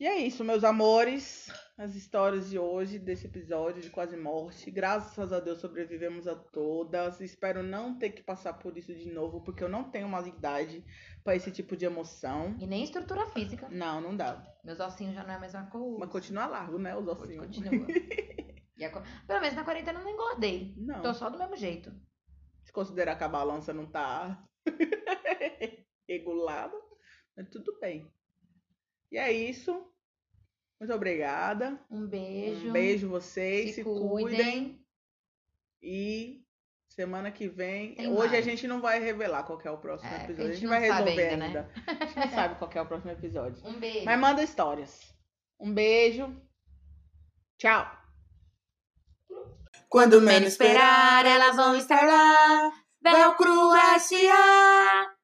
[0.00, 1.52] E é isso, meus amores.
[1.76, 4.70] As histórias de hoje, desse episódio de quase morte.
[4.70, 7.20] Graças a Deus sobrevivemos a todas.
[7.20, 10.82] Espero não ter que passar por isso de novo, porque eu não tenho uma idade
[11.22, 12.56] pra esse tipo de emoção.
[12.58, 13.68] E nem estrutura física.
[13.68, 14.42] Não, não dá.
[14.64, 15.98] Meus ossinhos já não é a mesma coisa.
[15.98, 16.96] Mas continua largo, né?
[16.96, 17.44] Os ossinhos.
[17.44, 17.86] Continua.
[18.82, 20.74] A Pelo menos na quarentena eu não engordei.
[20.78, 21.02] Não.
[21.02, 21.92] Tô só do mesmo jeito.
[22.64, 24.42] Se considerar que a balança não tá
[26.08, 26.74] regulada,
[27.36, 28.10] mas tudo bem.
[29.12, 29.89] E é isso.
[30.80, 31.78] Muito obrigada.
[31.90, 32.68] Um beijo.
[32.68, 34.08] Um beijo vocês, Se, se, cuidem.
[34.24, 34.86] cuidem.
[35.82, 36.42] E
[36.88, 37.94] semana que vem.
[37.94, 38.44] Tem hoje a mais.
[38.44, 40.42] gente não vai revelar qual que é o próximo É, episódio.
[40.42, 41.62] a A gente gente não vai resolver ainda, ainda.
[41.62, 41.68] né?
[41.86, 43.62] A gente não sabe qual que é o próximo episódio.
[43.66, 44.04] Um beijo.
[44.06, 45.14] Mas manda histórias.
[45.58, 46.34] Um beijo.
[47.58, 47.90] Tchau.
[49.88, 52.72] Quando menos esperar, elas vão estar lá.
[53.02, 55.14] Velcro S.A.